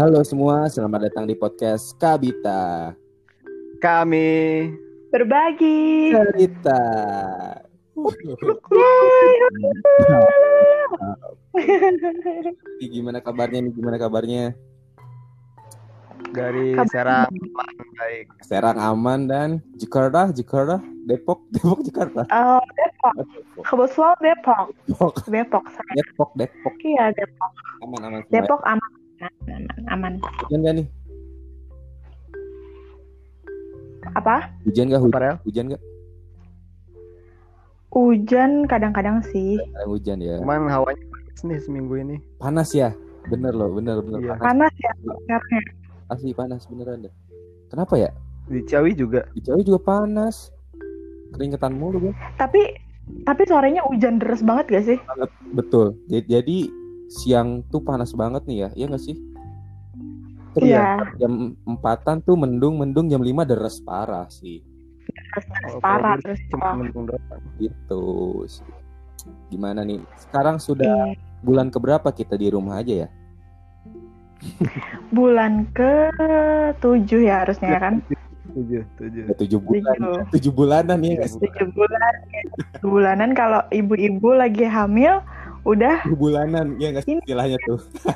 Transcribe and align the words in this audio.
Halo 0.00 0.24
semua, 0.24 0.64
selamat 0.64 1.12
datang 1.12 1.28
di 1.28 1.36
podcast 1.36 1.92
Kabita 2.00 2.96
Kami 3.84 4.72
Berbagi. 5.12 6.08
Cerita. 6.16 6.80
Gimana 12.80 13.20
kabarnya 13.20 13.60
nih? 13.60 13.72
Gimana 13.76 14.00
kabarnya? 14.00 14.56
dari 16.32 16.80
Serang 16.88 17.28
aman, 17.28 17.74
baik. 18.00 18.26
Serang 18.40 18.78
aman 18.80 19.28
dan 19.28 19.48
Jakarta, 19.76 20.32
Jakarta, 20.32 20.80
Depok, 21.04 21.44
Depok, 21.52 21.84
Jakarta. 21.84 22.24
Oh, 22.32 22.64
Depok. 22.72 23.14
Kebetulan 23.68 24.16
Depok. 24.24 24.66
Depok, 24.88 25.14
Depok. 25.28 25.64
Depok, 25.92 26.30
Depok. 26.40 26.74
Iya, 26.88 27.12
Depok. 27.12 27.52
Aman, 27.84 28.00
aman. 28.00 28.20
semua? 28.24 28.32
Depok 28.32 28.64
aman. 28.64 28.99
Aman, 29.20 29.68
aman. 29.92 30.12
Hujan 30.48 30.64
gak 30.64 30.74
nih? 30.80 30.86
Apa? 34.16 34.48
Hujan 34.64 34.88
gak? 34.88 35.00
Hujan, 35.04 35.36
hujan 35.44 35.64
gak? 35.76 35.82
Hujan 37.92 38.50
kadang-kadang 38.64 39.20
sih. 39.28 39.60
Ada 39.76 39.84
hujan 39.84 40.24
ya. 40.24 40.40
Cuman 40.40 40.72
hawanya 40.72 41.04
panas 41.12 41.40
nih 41.44 41.58
seminggu 41.60 41.94
ini. 42.00 42.16
Panas 42.40 42.72
ya? 42.72 42.96
Bener 43.28 43.52
loh, 43.52 43.68
bener, 43.76 44.00
bener. 44.00 44.24
Iya. 44.24 44.40
Panas. 44.40 44.72
Panas 44.72 44.74
ya 44.80 44.92
sekarang. 44.96 45.64
Asli 46.10 46.32
panas 46.32 46.62
beneran 46.66 47.04
deh. 47.04 47.14
Kenapa 47.68 47.94
ya? 48.00 48.10
Di 48.48 48.64
Ciawi 48.64 48.96
juga. 48.96 49.28
Di 49.36 49.44
Jawa 49.44 49.60
juga 49.60 49.80
panas. 49.84 50.48
Keringetan 51.36 51.76
mulu 51.76 52.10
gue. 52.10 52.14
Tapi 52.40 52.62
tapi 53.26 53.42
sorenya 53.44 53.82
hujan 53.84 54.16
deras 54.16 54.40
banget 54.40 54.66
gak 54.70 54.84
sih? 54.86 54.98
Betul. 55.52 55.98
Jadi, 56.08 56.24
jadi 56.30 56.58
siang 57.10 57.66
tuh 57.66 57.82
panas 57.82 58.14
banget 58.14 58.46
nih 58.46 58.58
ya, 58.64 58.68
iya 58.78 58.86
nggak 58.86 59.02
sih? 59.02 59.18
Terus 60.54 60.70
Iya. 60.70 60.98
Jam 61.18 61.54
empatan 61.66 62.22
tuh 62.22 62.34
mendung, 62.38 62.78
mendung 62.78 63.06
jam 63.10 63.22
5 63.22 63.46
deres 63.46 63.82
parah 63.82 64.26
sih. 64.30 64.62
Deras, 65.10 65.44
deras 65.46 65.74
Oh, 65.74 65.80
parah 65.82 66.14
kalau 66.14 66.22
terus. 66.22 66.40
Cuma 66.50 66.66
oh, 66.70 66.74
mendung 66.78 67.04
doang. 67.10 67.42
Gitu. 67.58 68.02
sih. 68.46 68.66
Gimana 69.50 69.82
nih? 69.82 70.00
Sekarang 70.18 70.56
sudah 70.62 71.14
iya. 71.14 71.18
bulan 71.42 71.68
keberapa 71.70 72.08
kita 72.14 72.34
di 72.38 72.50
rumah 72.50 72.82
aja 72.82 73.06
ya? 73.06 73.08
Bulan 75.12 75.68
ke 75.76 76.08
tujuh 76.80 77.28
ya 77.28 77.44
harusnya 77.44 77.76
ya 77.76 77.80
kan? 77.82 77.94
Tujuh, 78.50 78.82
tujuh. 78.98 79.24
Tujuh 79.38 79.60
bulan. 79.62 79.94
Tujuh. 79.94 80.22
Tujuh 80.34 80.52
bulanan 80.54 80.98
ya? 81.04 81.26
Tujuh 81.28 81.68
bulan. 81.76 82.12
Tujuh 82.56 82.88
bulanan 82.88 83.30
kalau 83.36 83.60
ibu-ibu 83.70 84.34
lagi 84.34 84.66
hamil 84.66 85.22
udah 85.70 86.02
bulanan, 86.12 86.74
ya 86.76 86.90
nggak 86.90 87.04
sih 87.04 87.16
istilahnya 87.16 87.56
tuh. 87.62 87.78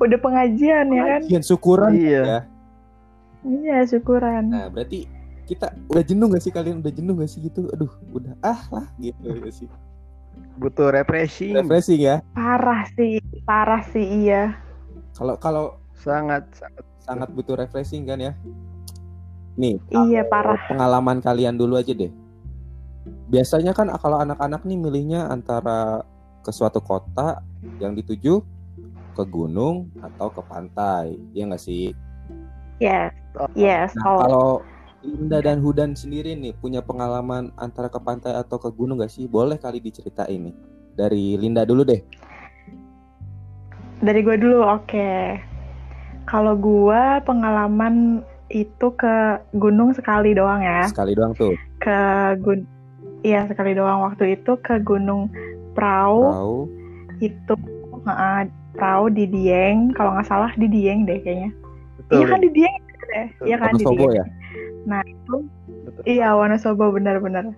udah 0.00 0.18
pengajian 0.18 0.86
ya 0.88 1.02
kan? 1.06 1.20
Pengajian 1.22 1.42
syukuran 1.42 1.92
Iya. 1.94 2.22
ya. 2.22 2.40
Iya 3.44 3.76
syukuran. 3.86 4.48
Nah, 4.48 4.68
berarti 4.68 5.06
kita 5.44 5.70
udah 5.86 6.00
jenuh 6.00 6.26
gak 6.26 6.40
sih 6.40 6.48
kalian 6.48 6.80
udah 6.80 6.90
jenuh 6.90 7.14
gak 7.14 7.28
sih 7.28 7.38
gitu 7.42 7.68
aduh 7.68 7.90
udah 8.10 8.32
ah 8.40 8.64
lah 8.70 8.86
gitu 8.96 9.28
ya 9.28 9.52
sih 9.52 9.68
Butuh 10.56 10.88
refreshing. 10.90 11.52
refreshing 11.52 12.00
ya 12.00 12.24
Parah 12.32 12.88
sih, 12.90 13.20
parah 13.44 13.84
sih 13.84 14.24
iya. 14.24 14.56
kalau 15.12 15.36
kalau 15.36 15.76
Sangat, 15.94 16.42
sangat. 16.50 16.82
sangat 16.98 17.28
butuh 17.30 17.54
refreshing 17.54 18.02
kan 18.02 18.18
ya 18.18 18.32
nih 19.54 19.78
Iya 19.92 20.24
parah. 20.24 20.58
pengalaman 20.64 21.20
kalian 21.20 21.54
dulu 21.54 21.76
aja 21.76 21.92
deh 21.92 22.10
biasanya 23.28 23.76
kan 23.76 23.92
kalau 24.00 24.20
anak-anak 24.20 24.64
nih 24.64 24.78
milihnya 24.80 25.28
antara 25.28 26.00
ke 26.40 26.52
suatu 26.52 26.80
kota 26.80 27.40
yang 27.80 27.92
dituju 27.92 28.40
ke 29.14 29.24
gunung 29.28 29.88
atau 30.00 30.28
ke 30.28 30.42
pantai 30.44 31.16
ya 31.32 31.44
nggak 31.46 31.60
sih 31.60 31.92
Yes, 32.82 33.14
Oh, 33.38 33.46
yes. 33.54 33.94
nah 33.94 34.18
kalau 34.26 34.48
Linda 35.04 35.38
dan 35.38 35.62
Hudan 35.62 35.94
sendiri 35.94 36.34
nih 36.34 36.56
punya 36.58 36.82
pengalaman 36.82 37.54
antara 37.54 37.86
ke 37.86 38.00
pantai 38.02 38.34
atau 38.34 38.58
ke 38.58 38.66
gunung 38.72 38.98
gak 38.98 39.12
sih 39.12 39.28
boleh 39.30 39.60
kali 39.60 39.78
diceritain 39.78 40.50
nih 40.50 40.54
dari 40.96 41.38
Linda 41.38 41.62
dulu 41.62 41.84
deh 41.86 42.00
dari 44.02 44.20
gue 44.20 44.36
dulu, 44.36 44.60
oke. 44.68 45.10
Kalau 46.28 46.52
gue 46.56 47.02
pengalaman 47.24 48.20
itu 48.52 48.92
ke 48.92 49.40
gunung 49.56 49.96
sekali 49.96 50.36
doang 50.36 50.60
ya. 50.60 50.84
sekali 50.84 51.16
doang 51.16 51.32
tuh 51.32 51.56
Ke 51.80 52.32
gun, 52.40 52.68
iya 53.24 53.48
sekali 53.48 53.72
doang 53.72 54.04
waktu 54.04 54.38
itu 54.38 54.54
ke 54.60 54.78
Gunung 54.84 55.32
Prau 55.74 56.30
Tahu 56.30 56.58
itu, 57.22 57.54
uh, 58.06 58.42
Prau 58.74 59.06
di 59.10 59.24
Dieng. 59.30 59.94
Kalau 59.94 60.14
nggak 60.14 60.28
salah 60.28 60.52
di 60.58 60.66
Dieng 60.66 61.06
deh 61.06 61.18
kayaknya. 61.22 61.50
Betul. 61.98 62.14
Iya 62.20 62.24
kan 62.28 62.40
di 62.42 62.50
Dieng 62.52 62.74
deh. 62.84 63.28
Iya 63.46 63.56
kan 63.58 63.72
di 63.74 63.84
Dieng. 63.86 64.12
ya 64.12 64.24
Nah 64.84 65.00
itu 65.06 65.36
Betul. 65.84 66.02
Iya, 66.08 66.32
Wonosobo 66.34 66.90
benar-benar. 66.90 67.52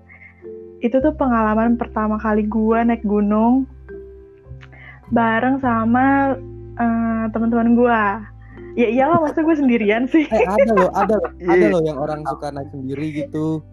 Itu 0.83 1.01
tuh 1.01 1.15
pengalaman 1.17 1.81
pertama 1.81 2.21
kali 2.21 2.45
gua 2.45 2.85
naik 2.85 3.07
gunung 3.07 3.65
bareng 5.15 5.63
sama 5.63 6.37
eh, 6.77 7.25
teman-teman 7.31 7.79
gua. 7.79 8.05
Ya 8.77 8.93
iyalah 8.93 9.25
masa 9.25 9.41
gue 9.41 9.57
sendirian 9.57 10.05
sih. 10.05 10.29
eh 10.29 10.45
ada 10.45 10.73
loh 10.77 10.93
ada 10.93 11.15
loh 11.17 11.33
ada 11.53 11.67
loh 11.73 11.81
yang 11.81 11.97
orang 11.97 12.21
suka 12.29 12.53
naik 12.53 12.69
sendiri 12.69 13.25
gitu 13.25 13.65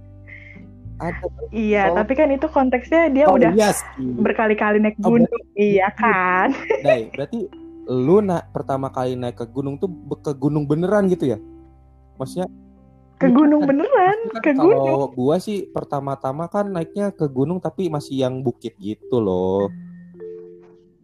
ada 0.96 1.26
iya, 1.50 1.84
Oh. 1.88 1.96
tapi 1.96 2.14
kan 2.14 2.30
itu 2.30 2.46
konteksnya 2.46 3.08
dia 3.08 3.26
oh 3.26 3.36
udah 3.36 3.52
iya 3.52 3.72
sih 3.72 3.86
berkali-kali 4.16 4.78
naik 4.78 4.98
Oh, 5.00 5.12
gunung. 5.12 5.30
iya 5.54 5.90
kan? 5.90 6.54
Dai, 6.86 7.10
berarti 7.10 7.50
lu 7.86 8.20
nak 8.20 8.50
pertama 8.50 8.88
kali 8.88 9.14
naik 9.14 9.36
ke 9.36 9.46
gunung 9.46 9.76
tuh 9.76 9.90
ke 10.18 10.32
gunung 10.34 10.64
beneran 10.64 11.06
gitu 11.06 11.28
ya 11.28 11.38
maksudnya 12.16 12.48
Ke 13.16 13.28
gunung 13.28 13.64
beneran, 13.64 14.18
kan 14.34 14.42
ke 14.42 14.52
gunung. 14.54 14.84
kalau 14.84 15.08
gua 15.10 15.36
sih 15.38 15.64
pertama-tama 15.66 16.46
kan 16.46 16.68
naiknya 16.68 17.08
ke 17.10 17.24
gunung 17.26 17.58
tapi 17.58 17.88
masih 17.88 18.20
yang 18.20 18.40
bukit 18.40 18.76
gitu 18.76 19.18
loh 19.18 19.72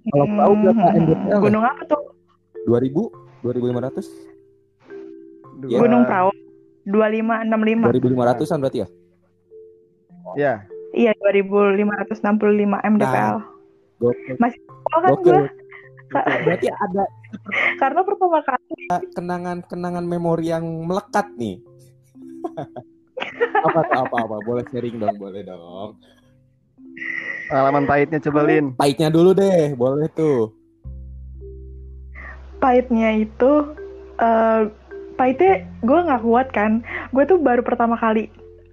kalau 0.06 0.26
berapa 0.58 0.74
Hmm, 0.74 1.00
NDPL 1.00 1.30
ya? 1.30 1.38
Gunung 1.40 1.64
apa 1.64 1.82
tuh? 1.86 2.02
2000 2.66 3.08
2500 3.42 4.04
Dua- 5.60 5.70
Iya. 5.70 5.78
Gunung 5.78 6.04
Prau. 6.04 6.30
2565. 6.84 7.92
2500an 7.92 8.58
berarti 8.58 8.80
ya 8.80 8.88
Ya, 10.38 10.66
Iya, 10.90 11.13
2565 11.22 12.81
mdpl. 12.81 13.38
gokil 14.00 14.35
Oh 14.90 15.00
kan 15.03 15.09
gokil 15.13 15.38
gua 16.09 16.22
berarti 16.41 16.67
ada 16.73 17.06
karena 17.78 18.01
pertama 18.01 18.41
kali 18.41 18.90
kenangan-kenangan 19.13 20.01
memori 20.01 20.50
yang 20.50 20.66
melekat 20.90 21.29
nih. 21.38 21.62
apa 23.67 23.79
tuh 23.85 24.00
apa 24.07 24.17
apa 24.25 24.35
boleh 24.41 24.63
sharing 24.72 24.97
dong 24.97 25.17
boleh 25.22 25.45
dong. 25.45 26.00
pengalaman 27.46 27.85
pahitnya 27.85 28.17
coba 28.23 28.47
Lin. 28.47 28.73
Pahitnya 28.73 29.13
dulu 29.13 29.38
deh 29.38 29.75
boleh 29.78 30.09
tuh. 30.17 30.56
pahitnya 32.59 33.16
itu 33.16 33.51
eh 34.19 34.67
pahitnya 35.16 35.63
gue 35.79 36.00
nggak 36.00 36.23
kuat 36.28 36.47
kan 36.51 36.84
gue 37.16 37.23
tuh 37.23 37.40
baru 37.40 37.63
pertama 37.63 37.96
kali 37.96 38.28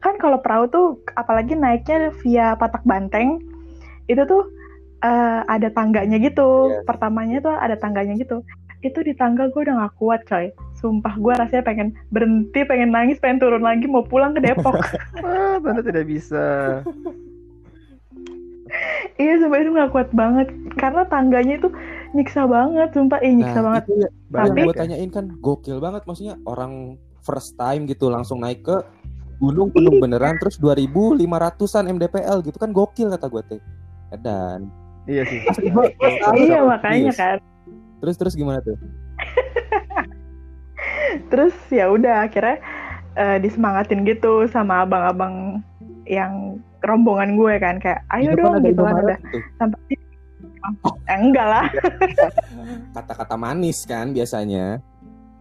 kan 0.06 0.14
kalau 0.22 0.38
perahu 0.38 0.64
tuh 0.70 0.86
apalagi 1.18 1.58
naiknya 1.58 2.14
via 2.22 2.54
patak 2.54 2.86
banteng 2.86 3.42
itu 4.06 4.22
tuh 4.22 4.46
eh, 5.02 5.40
ada 5.50 5.68
tangganya 5.74 6.16
gitu. 6.22 6.70
Yes. 6.70 6.86
pertamanya 6.86 7.42
tuh 7.42 7.54
ada 7.58 7.74
tangganya 7.74 8.14
gitu. 8.14 8.46
Itu 8.84 9.02
di 9.02 9.18
tangga 9.18 9.50
gue 9.50 9.60
udah 9.66 9.74
nggak 9.82 9.94
kuat 9.98 10.22
coy. 10.30 10.54
Sumpah 10.78 11.18
gue 11.18 11.32
rasanya 11.34 11.64
pengen 11.66 11.88
berhenti 12.14 12.62
pengen 12.62 12.94
nangis 12.94 13.18
pengen 13.18 13.42
turun 13.42 13.66
lagi 13.66 13.90
mau 13.90 14.06
pulang 14.06 14.30
ke 14.38 14.40
Depok. 14.46 14.78
Ah, 15.26 15.58
tidak 15.82 16.06
bisa. 16.06 16.44
iya 19.22 19.34
sumpah 19.42 19.58
itu 19.58 19.70
nggak 19.74 19.90
kuat 19.90 20.08
banget. 20.14 20.48
Karena 20.78 21.02
tangganya 21.10 21.58
itu 21.58 21.68
nyiksa 22.14 22.46
banget 22.46 22.94
sumpah. 22.94 23.18
Ih 23.26 23.34
nyiksa 23.34 23.60
banget. 23.64 23.82
itu 23.90 24.06
ya, 24.06 24.10
Tapi- 24.30 24.64
gue 24.70 24.74
tanyain 24.76 25.10
kan 25.10 25.26
gokil 25.42 25.82
banget 25.82 26.06
maksudnya. 26.06 26.38
Orang 26.46 27.00
first 27.26 27.58
time 27.58 27.90
gitu 27.90 28.06
langsung 28.06 28.38
naik 28.38 28.62
ke 28.62 28.76
gunung 29.36 29.68
gunung 29.70 30.00
beneran 30.00 30.40
terus 30.40 30.56
2500-an 30.56 31.84
MDPL 31.92 32.40
gitu 32.44 32.56
kan 32.56 32.70
gokil 32.72 33.12
kata 33.12 33.26
gue 33.28 33.42
teh. 33.50 33.60
Dan 34.20 34.70
Iya 35.06 35.22
sih. 35.22 35.38
iya 36.42 36.66
makanya 36.66 37.14
kan 37.14 37.38
terus 38.02 38.18
terus 38.18 38.34
gimana 38.34 38.58
tuh? 38.60 38.74
terus 41.30 41.54
ya 41.70 41.88
udah 41.88 42.26
akhirnya 42.26 42.58
eh, 43.16 43.38
disemangatin 43.40 44.02
gitu 44.04 44.44
sama 44.50 44.82
abang-abang 44.84 45.62
yang 46.06 46.58
rombongan 46.84 47.34
gue 47.34 47.54
kan 47.58 47.78
kayak 47.82 48.02
ayo 48.14 48.34
Di 48.34 48.38
dong 48.38 48.62
gitu 48.62 48.82
kan 48.82 48.94
udah 48.98 49.18
gitu. 49.18 49.38
sampai 49.58 49.80
eh, 51.06 51.18
enggak 51.18 51.46
lah 51.46 51.66
Kata-kata 52.94 53.34
manis 53.38 53.86
kan 53.86 54.10
biasanya. 54.10 54.82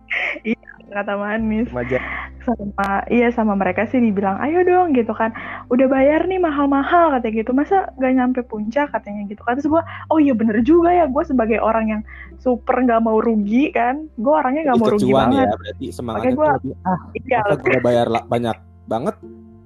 kata 0.95 1.13
manis 1.17 1.67
Remaja. 1.73 1.99
Sama 2.45 3.03
iya 3.09 3.33
sama 3.33 3.57
mereka 3.57 3.89
sih 3.89 3.99
dibilang 3.99 4.37
ayo 4.39 4.61
dong 4.63 4.93
gitu 4.93 5.11
kan. 5.11 5.33
Udah 5.73 5.89
bayar 5.89 6.29
nih 6.29 6.39
mahal-mahal 6.39 7.17
katanya 7.17 7.43
gitu. 7.43 7.51
Masa 7.51 7.89
gak 7.97 8.13
nyampe 8.13 8.41
puncak? 8.45 8.87
katanya 8.93 9.27
gitu 9.27 9.41
kan. 9.43 9.57
Terus 9.57 9.69
gue 9.69 9.83
oh 10.13 10.19
iya 10.21 10.33
bener 10.37 10.61
juga 10.61 10.93
ya 10.93 11.05
gue 11.09 11.23
sebagai 11.25 11.59
orang 11.59 11.85
yang 11.89 12.01
super 12.39 12.75
nggak 12.77 13.01
mau 13.01 13.17
rugi 13.19 13.71
kan 13.71 14.05
gue 14.15 14.33
orangnya 14.33 14.71
nggak 14.71 14.79
mau 14.79 14.89
rugi 14.91 15.09
Kecuan 15.09 15.29
banget. 15.31 15.47
ya, 15.47 15.55
berarti 15.55 15.85
semangatnya 15.91 16.31
lebih, 16.35 16.73
ah, 16.85 16.99
iya 17.15 17.41
gue 17.55 17.79
bayar 17.87 18.07
banyak 18.27 18.57
banget, 18.85 19.15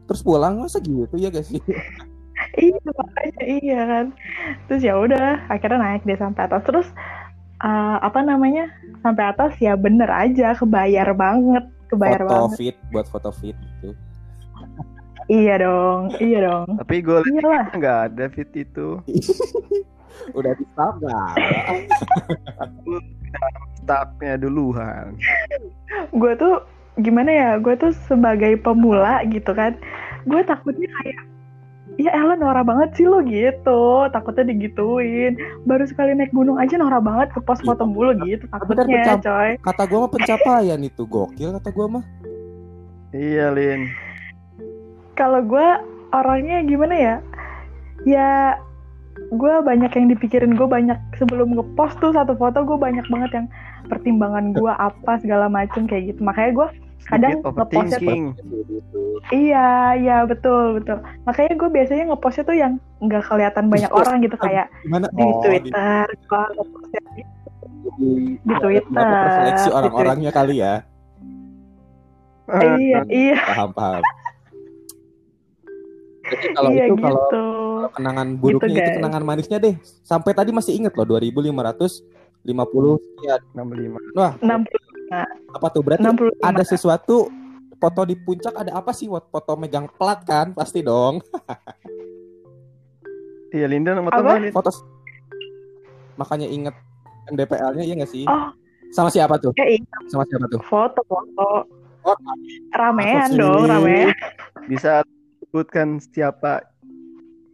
terus 0.08 0.22
pulang 0.24 0.64
masa 0.64 0.80
gitu 0.80 1.16
ya 1.20 1.28
guys 1.28 1.52
iya 2.56 2.80
makanya 2.80 3.42
iya 3.44 3.80
kan. 3.84 4.06
Terus 4.72 4.82
ya 4.82 4.94
udah 4.96 5.44
akhirnya 5.52 5.80
naik 5.80 6.08
deh 6.08 6.16
sampai 6.16 6.42
atas. 6.48 6.64
Terus 6.64 6.88
eh, 7.60 7.98
apa 8.00 8.20
namanya 8.24 8.72
sampai 9.04 9.24
atas 9.28 9.60
ya 9.60 9.76
bener 9.76 10.08
aja 10.08 10.56
kebayar 10.56 11.12
banget 11.14 11.68
kebayar 11.90 12.22
foto 12.24 12.30
banget 12.32 12.58
fit 12.58 12.78
buat 12.94 13.08
foto 13.10 13.30
fit 13.34 13.58
gitu. 13.58 13.90
iya 15.30 15.58
dong 15.58 16.14
iya 16.22 16.40
dong 16.46 16.68
Tapi 16.86 16.96
gue 17.02 17.20
iyalah 17.26 17.66
nggak 17.74 17.98
ada 18.14 18.26
fit 18.30 18.50
itu. 18.56 19.02
Udah 20.38 20.52
di 20.52 20.66
nggak? 20.68 21.34
Startnya 23.82 24.34
duluan. 24.38 25.16
gue 26.14 26.34
tuh 26.38 26.62
gimana 27.00 27.32
ya 27.32 27.50
gue 27.58 27.74
tuh 27.80 27.96
sebagai 28.12 28.60
pemula 28.60 29.24
gitu 29.32 29.56
kan 29.56 29.80
gue 30.28 30.42
takutnya 30.44 30.90
kayak 31.02 31.20
ya 32.00 32.16
Ella 32.16 32.40
norak 32.40 32.64
banget 32.64 32.90
sih 32.96 33.06
lo 33.06 33.20
gitu. 33.28 34.08
Takutnya 34.10 34.48
digituin. 34.48 35.36
Baru 35.68 35.84
sekali 35.84 36.16
naik 36.16 36.32
gunung 36.32 36.56
aja 36.56 36.80
norak 36.80 37.04
banget 37.04 37.28
ke 37.36 37.40
pos 37.44 37.60
foto 37.60 37.84
mulu 37.84 38.16
gitu 38.24 38.48
takutnya 38.48 38.88
pencap- 38.88 39.24
coy. 39.28 39.52
Kata 39.60 39.84
gue 39.84 40.00
mah 40.00 40.12
pencapaian 40.16 40.80
itu. 40.80 41.04
Gokil 41.04 41.50
kata 41.60 41.70
gue 41.76 41.88
mah. 41.92 42.04
Iya, 43.12 43.52
Lin. 43.52 43.90
kalau 45.20 45.44
gue 45.44 45.68
orangnya 46.16 46.64
gimana 46.64 46.96
ya? 46.96 47.16
Ya 48.08 48.56
gue 49.36 49.54
banyak 49.60 49.92
yang 49.92 50.08
dipikirin 50.08 50.56
gue 50.56 50.64
banyak. 50.64 50.96
Sebelum 51.20 51.52
ngepost 51.60 52.00
tuh 52.00 52.16
satu 52.16 52.40
foto 52.40 52.64
gue 52.64 52.80
banyak 52.80 53.04
banget 53.12 53.44
yang 53.44 53.48
pertimbangan 53.92 54.56
gue 54.56 54.72
apa 54.72 55.20
segala 55.20 55.52
macem 55.52 55.84
kayak 55.84 56.16
gitu. 56.16 56.24
Makanya 56.24 56.52
gue 56.56 56.68
kadang 57.08 57.40
ngepostnya 57.40 57.98
tuh. 58.02 58.34
Iya, 59.30 59.70
iya 60.00 60.18
betul 60.26 60.82
betul. 60.82 61.00
Makanya 61.24 61.54
gue 61.56 61.70
biasanya 61.70 62.04
ngepostnya 62.12 62.44
tuh 62.48 62.58
yang 62.58 62.74
nggak 63.00 63.24
kelihatan 63.28 63.66
banyak 63.72 63.92
orang 63.92 64.20
gitu 64.26 64.36
kayak 64.40 64.68
Gimana? 64.84 65.08
di 65.16 65.24
Oh, 65.24 65.40
Twitter, 65.44 66.04
gue 66.08 66.44
ngepostnya 66.58 67.02
di, 67.16 67.24
di, 68.44 68.54
Twitter. 68.60 69.28
seleksi 69.40 69.70
orang-orangnya 69.72 70.32
kali 70.34 70.56
ya. 70.60 70.84
Twitter. 72.50 72.78
Iya, 72.82 73.00
iya, 73.08 73.38
Paham 73.46 73.72
paham. 73.78 74.04
Jadi 76.30 76.48
kalau 76.54 76.70
iya 76.70 76.86
itu 76.86 76.94
gitu. 76.94 77.04
kalau 77.06 77.22
kalau 77.90 77.90
kenangan 77.96 78.28
buruknya 78.38 78.76
itu 78.76 78.90
guys. 78.92 78.98
kenangan 79.02 79.24
manisnya 79.26 79.58
deh. 79.58 79.76
Sampai 80.06 80.32
tadi 80.38 80.52
masih 80.54 80.78
inget 80.78 80.94
loh 80.94 81.06
2550 81.18 82.06
sekian. 83.02 83.42
65. 83.58 83.98
Wah, 84.14 84.34
60, 84.38 84.99
apa 85.50 85.68
tuh 85.70 85.82
berarti 85.82 86.06
65. 86.06 86.40
ada 86.42 86.64
sesuatu 86.64 87.30
foto 87.76 88.02
di 88.04 88.16
puncak 88.16 88.54
ada 88.54 88.72
apa 88.74 88.92
sih 88.92 89.08
Wat? 89.08 89.28
foto 89.28 89.56
megang 89.56 89.90
plat 89.92 90.22
kan 90.22 90.52
pasti 90.52 90.80
dong 90.80 91.20
Iya, 93.50 93.66
Linda 93.66 93.98
berapa, 93.98 94.38
Lin? 94.38 94.54
foto 94.54 94.70
makanya 96.16 96.46
inget 96.46 96.76
MDPL-nya 97.28 97.82
iya 97.82 97.94
nggak 97.96 98.12
sih 98.12 98.26
Oh, 98.26 98.54
sama 98.90 99.10
siapa 99.10 99.38
tuh 99.38 99.56
ya 99.56 99.66
iya, 99.66 99.82
sama 100.06 100.22
siapa 100.26 100.46
tuh 100.48 100.62
foto 100.62 101.02
foto. 101.04 101.66
Oh, 102.00 102.16
Ramean 102.72 103.36
dong, 103.36 103.68
ramean. 103.68 104.16
Bisa 104.66 105.04
sebutkan 105.42 106.00
siapa 106.00 106.64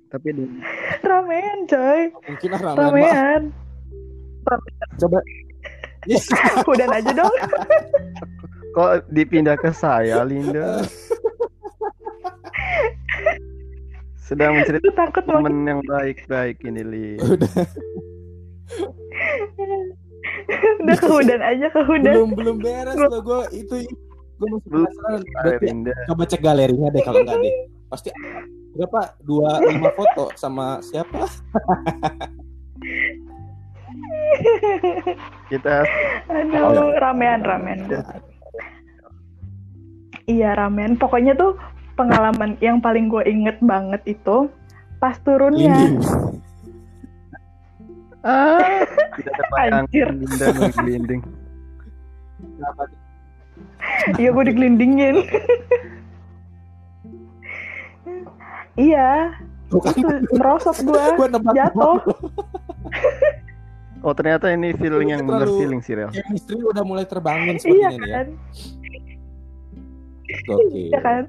tapi 0.08 0.31
di- 0.31 0.62
Ramean 1.01 1.66
coy, 1.66 2.13
mungkin 2.24 2.50
ah 2.51 2.62
ramen 2.62 2.78
Mbak. 2.78 2.86
ramean. 2.86 3.42
coba 4.96 5.18
Udah 6.72 6.88
aja 6.94 7.12
dong. 7.12 7.36
kok 8.75 9.07
dipindah 9.07 9.56
ke 9.56 9.72
saya, 9.72 10.22
Linda? 10.28 10.84
Sedang 14.19 14.57
mau 14.57 15.10
temen 15.16 15.56
yang 15.63 15.80
baik-baik 15.86 16.60
ini, 16.66 16.81
Lin. 16.84 17.19
udah 17.24 17.54
udah 20.86 20.96
ke 20.98 21.07
hudan 21.10 21.42
aja 21.42 21.68
ke 21.69 21.81
hudan. 21.86 22.13
belum 22.13 22.31
belum 22.38 22.58
beres 22.62 22.96
loh 22.98 23.22
gue 23.22 23.42
itu 23.58 23.75
gue 24.36 24.48
masih 24.51 24.69
penasaran 24.69 25.22
berarti 25.24 25.68
coba 26.12 26.24
cek 26.28 26.42
galerinya 26.44 26.88
deh 26.92 27.01
kalau 27.06 27.19
enggak 27.24 27.38
deh 27.40 27.56
pasti 27.88 28.10
berapa 28.75 29.01
dua 29.24 29.63
lima 29.63 29.90
foto 29.96 30.36
sama 30.36 30.84
siapa 30.84 31.24
Kita 35.51 35.86
Aduh, 36.30 36.95
ramean 36.97 37.42
ramean. 37.45 37.80
Iya 40.25 40.57
ramen. 40.57 40.97
Pokoknya 40.97 41.38
tuh 41.38 41.53
pengalaman 41.95 42.57
yang 42.59 42.81
paling 42.81 43.07
gue 43.07 43.24
inget 43.30 43.62
banget 43.62 44.01
itu 44.09 44.50
pas 44.97 45.15
turunnya. 45.21 45.95
Ah, 48.25 48.81
Anjir. 49.69 50.09
Linda 50.09 50.48
menggelinding. 50.57 51.21
Iya 54.18 54.30
gue 54.33 54.44
digelindingin. 54.50 55.15
iya, 58.75 59.38
itu 59.69 60.09
merosot 60.36 60.77
gue. 60.81 61.03
Jatuh. 61.53 62.01
Oh 64.06 64.13
ternyata 64.13 64.48
ini 64.48 64.69
feeling 64.72 65.10
yang 65.10 65.25
bener 65.25 65.44
Terlalu- 65.44 65.57
feeling 65.57 65.81
sih 65.81 65.94
Rel. 65.94 66.10
chemistry 66.10 66.62
udah 66.62 66.84
mulai 66.84 67.04
terbangun 67.04 67.57
Iya 67.57 67.60
sepertinya 67.60 67.90
nih 67.90 67.98
ya 67.98 68.13
kan, 68.13 68.28
Gokil. 70.46 70.69
iya 70.84 71.00
kan. 71.02 71.24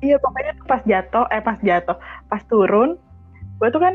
Iya 0.00 0.16
pokoknya 0.16 0.52
tuh 0.54 0.66
pas 0.66 0.82
jatuh, 0.82 1.24
eh 1.28 1.40
pas 1.40 1.58
jatuh, 1.60 1.96
pas 2.26 2.42
turun, 2.42 2.96
gue 3.58 3.68
tuh 3.68 3.76
kan 3.78 3.94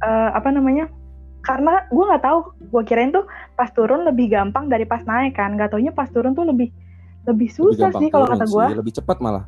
eh, 0.00 0.30
apa 0.32 0.48
namanya? 0.48 0.90
Karena 1.40 1.86
gue 1.86 2.02
nggak 2.02 2.20
tahu, 2.20 2.38
gue 2.66 2.82
kirain 2.84 3.08
tuh 3.08 3.22
pas 3.54 3.70
turun 3.70 4.02
lebih 4.02 4.26
gampang 4.28 4.66
dari 4.66 4.82
pas 4.82 5.00
naik 5.00 5.32
kan. 5.32 5.54
Gak 5.54 5.70
taunya 5.70 5.90
pas 5.90 6.06
turun 6.08 6.34
tuh 6.34 6.42
lebih 6.42 6.74
lebih 7.24 7.46
Lebih 7.46 7.48
susah 7.48 7.88
gampang 7.88 8.00
sih 8.00 8.08
kalau 8.08 8.26
kata 8.26 8.44
gue. 8.44 8.64
sih, 8.64 8.76
lebih 8.76 8.92
cepat 8.94 9.16
malah 9.18 9.44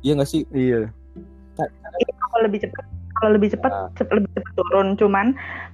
iya 0.00 0.12
nggak 0.14 0.30
sih 0.30 0.42
Iya. 0.50 0.88
Iya, 1.58 2.12
kalau 2.16 2.40
lebih 2.42 2.62
cepat 2.62 2.84
kalau 3.20 3.32
lebih 3.32 3.50
cepat 3.50 3.68
Nah. 3.70 3.88
cep- 3.94 4.10
lebih 4.10 4.30
cepat 4.32 4.52
turun 4.54 4.88
cuman 4.94 5.26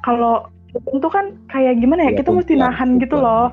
kalau 0.03 0.47
turun 0.69 0.97
tuh 0.99 1.09
kan 1.09 1.25
kayak 1.47 1.79
gimana 1.79 2.05
ya 2.05 2.11
Iya, 2.11 2.19
kita 2.21 2.31
mesti 2.31 2.53
tumpuan, 2.53 2.69
nahan 2.69 2.91
gitu 2.97 3.17
tumpuan. 3.17 3.25
loh 3.25 3.47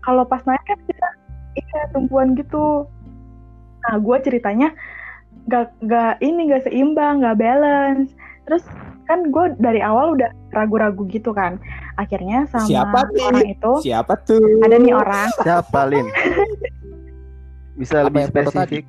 kalau 0.00 0.22
pas 0.24 0.42
naik 0.42 0.64
kan 0.64 0.78
kita 0.82 1.08
iya 1.56 1.80
tumpuan 1.90 2.32
gitu 2.32 2.86
nah 3.80 3.96
gue 3.96 4.16
ceritanya 4.20 4.68
gak 5.46 5.72
gak 5.82 6.20
ini 6.20 6.48
gak 6.48 6.64
seimbang 6.64 7.20
gak 7.20 7.36
balance 7.36 8.12
terus 8.44 8.62
kan 9.04 9.26
gue 9.26 9.56
dari 9.56 9.80
awal 9.80 10.14
udah 10.14 10.30
ragu-ragu 10.50 11.02
gitu 11.06 11.30
kan 11.30 11.58
akhirnya 11.96 12.46
sama 12.46 12.64
Siapa 12.64 12.98
nih? 13.08 13.24
orang 13.24 13.46
itu 13.50 13.72
siapa 13.80 14.14
tuh 14.22 14.40
ada 14.60 14.76
nih 14.76 14.94
orang 14.94 15.28
Siapa 15.36 15.80
Lin? 15.84 16.06
Bisa 17.74 17.98
Apa 17.98 18.06
lebih 18.06 18.22
spesifik? 18.28 18.84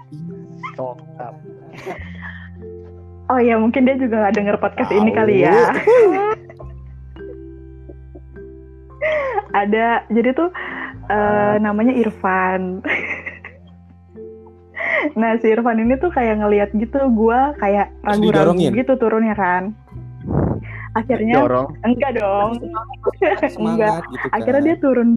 Oh 3.30 3.40
ya 3.40 3.56
mungkin 3.60 3.86
dia 3.86 4.00
juga 4.00 4.30
gak 4.30 4.36
denger 4.40 4.58
podcast 4.58 4.92
ini 4.92 5.12
kali 5.14 5.46
ya. 5.46 5.54
Ada 9.52 10.08
jadi 10.08 10.32
tuh 10.34 10.50
eh, 11.12 11.56
namanya 11.60 11.94
Irfan. 11.94 12.82
Nah 15.18 15.34
si 15.42 15.50
Irfan 15.50 15.82
ini 15.82 15.98
tuh 15.98 16.14
kayak 16.14 16.42
ngelihat 16.42 16.70
gitu 16.78 17.00
gua 17.14 17.58
kayak 17.58 17.90
ragu-ragu 18.06 18.54
gitu 18.54 18.94
turunnya 19.02 19.34
kan. 19.34 19.74
Akhirnya 20.94 21.42
Dorong. 21.42 21.74
enggak 21.88 22.20
dong. 22.20 22.52
Enggak 23.22 23.50
semangat 23.50 24.04
gitu 24.12 24.28
kan. 24.28 24.36
Akhirnya 24.36 24.62
dia 24.62 24.78
turun 24.78 25.10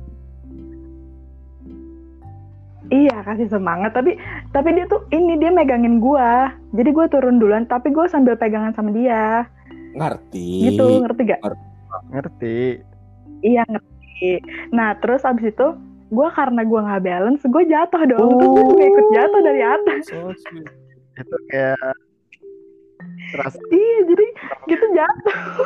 iya 2.89 3.17
kasih 3.25 3.49
semangat 3.49 3.95
tapi 3.95 4.17
tapi 4.51 4.75
dia 4.75 4.85
tuh 4.89 5.05
ini 5.09 5.37
dia 5.37 5.49
megangin 5.49 6.01
gua 6.01 6.53
jadi 6.77 6.91
gua 6.93 7.07
turun 7.09 7.39
duluan 7.39 7.65
tapi 7.65 7.89
gua 7.89 8.09
sambil 8.09 8.37
pegangan 8.37 8.75
sama 8.75 8.93
dia 8.93 9.47
ngerti 9.95 10.75
gitu 10.75 11.01
ngerti 11.01 11.23
gak 11.31 11.41
Ngerti. 12.11 12.83
Iya 13.47 13.63
ngerti. 13.71 14.43
Nah 14.75 14.99
terus 14.99 15.23
abis 15.23 15.55
itu 15.55 15.69
gue 16.11 16.29
karena 16.35 16.63
gue 16.63 16.81
nggak 16.81 17.05
balance, 17.05 17.43
gue 17.43 17.65
jatuh 17.67 18.03
dong. 18.07 18.31
Terus 18.35 18.51
gue 18.51 18.63
Oh. 18.63 18.69
juga 18.75 18.85
ikut 18.85 19.07
jatuh 19.15 19.41
dari 19.43 19.63
atas. 19.63 20.03
So 20.11 20.19
sweet. 20.35 20.67
Itu 21.15 21.37
kayak 21.51 21.95
terasa 23.31 23.59
Iya 23.71 23.99
jadi 24.11 24.27
gitu 24.71 24.87
jatuh. 24.91 25.39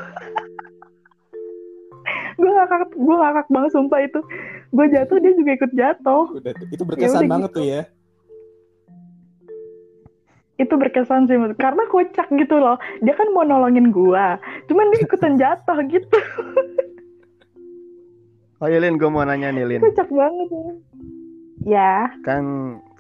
gue 2.39 2.51
ngakak, 2.51 2.83
gue 2.93 3.17
ngakak 3.17 3.47
banget 3.49 3.71
sumpah 3.73 4.01
itu. 4.01 4.21
Gue 4.69 4.87
jatuh 4.89 5.17
dia 5.19 5.33
juga 5.33 5.51
ikut 5.55 5.73
jatuh 5.73 6.25
Udah, 6.35 6.53
itu 6.69 6.83
berkesan 6.83 7.23
udah 7.23 7.31
banget 7.31 7.51
gitu. 7.51 7.57
tuh 7.57 7.67
ya. 7.67 7.83
itu 10.59 10.75
berkesan 10.75 11.23
sih 11.25 11.39
karena 11.55 11.87
kocak 11.87 12.27
gitu 12.31 12.57
loh 12.57 12.75
dia 12.99 13.15
kan 13.15 13.31
mau 13.31 13.43
nolongin 13.43 13.89
gua 13.89 14.35
cuman 14.67 14.91
dia 14.91 15.01
ikutan 15.01 15.35
jatuh 15.43 15.79
gitu 15.87 16.19
Oh 18.59 18.67
iya 18.67 18.83
Lin, 18.83 18.99
gue 18.99 19.07
mau 19.07 19.23
nanya 19.23 19.49
nih 19.49 19.65
Lin. 19.65 19.81
kocak 19.81 20.11
banget 20.11 20.49
ya 20.51 20.67
ya 21.65 21.95
Kan 22.21 22.45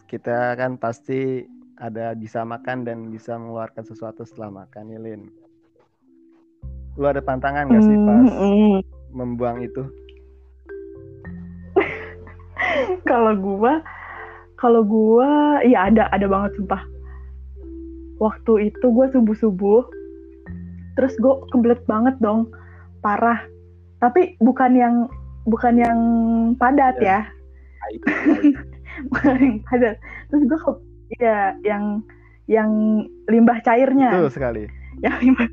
kita 0.06 0.54
kan 0.54 0.78
pasti 0.78 1.42
ada 1.76 2.14
bisa 2.14 2.42
makan 2.42 2.82
dan 2.82 3.10
bisa 3.10 3.34
mengeluarkan 3.34 3.82
sesuatu 3.82 4.22
setelah 4.22 4.62
makan 4.62 4.86
nih 4.86 4.98
Lin. 5.00 5.22
Lu 6.94 7.04
ada 7.04 7.18
pantangan 7.18 7.66
gak 7.66 7.82
sih 7.82 7.96
pas 7.98 8.22
Hmm, 8.22 8.30
hmm. 8.30 8.76
membuang 9.10 9.58
itu? 9.60 9.82
kalau 13.10 13.32
gua 13.36 13.82
kalau 14.58 14.82
gua 14.82 15.62
ya 15.62 15.90
ada 15.90 16.10
ada 16.10 16.26
banget 16.26 16.58
sumpah. 16.58 16.82
Waktu 18.18 18.74
itu 18.74 18.86
gua 18.90 19.06
subuh 19.14 19.36
subuh 19.38 19.82
terus 20.98 21.14
gua 21.22 21.42
kebelet 21.54 21.82
banget 21.86 22.14
dong 22.18 22.50
parah. 23.04 23.42
Tapi 24.02 24.38
bukan 24.42 24.74
yang 24.74 24.94
bukan 25.46 25.74
yang 25.78 25.98
padat 26.58 26.98
ya. 26.98 27.26
Aib, 27.88 28.02
bukan 29.10 29.34
yang 29.38 29.56
padat. 29.66 29.96
Terus 30.30 30.42
gua 30.50 30.58
ke, 30.58 30.72
ya 31.22 31.54
yang 31.62 32.02
yang 32.50 32.70
limbah 33.30 33.60
cairnya. 33.62 34.14
Betul 34.18 34.32
sekali. 34.34 34.64
yang 34.98 35.14
limbah 35.22 35.46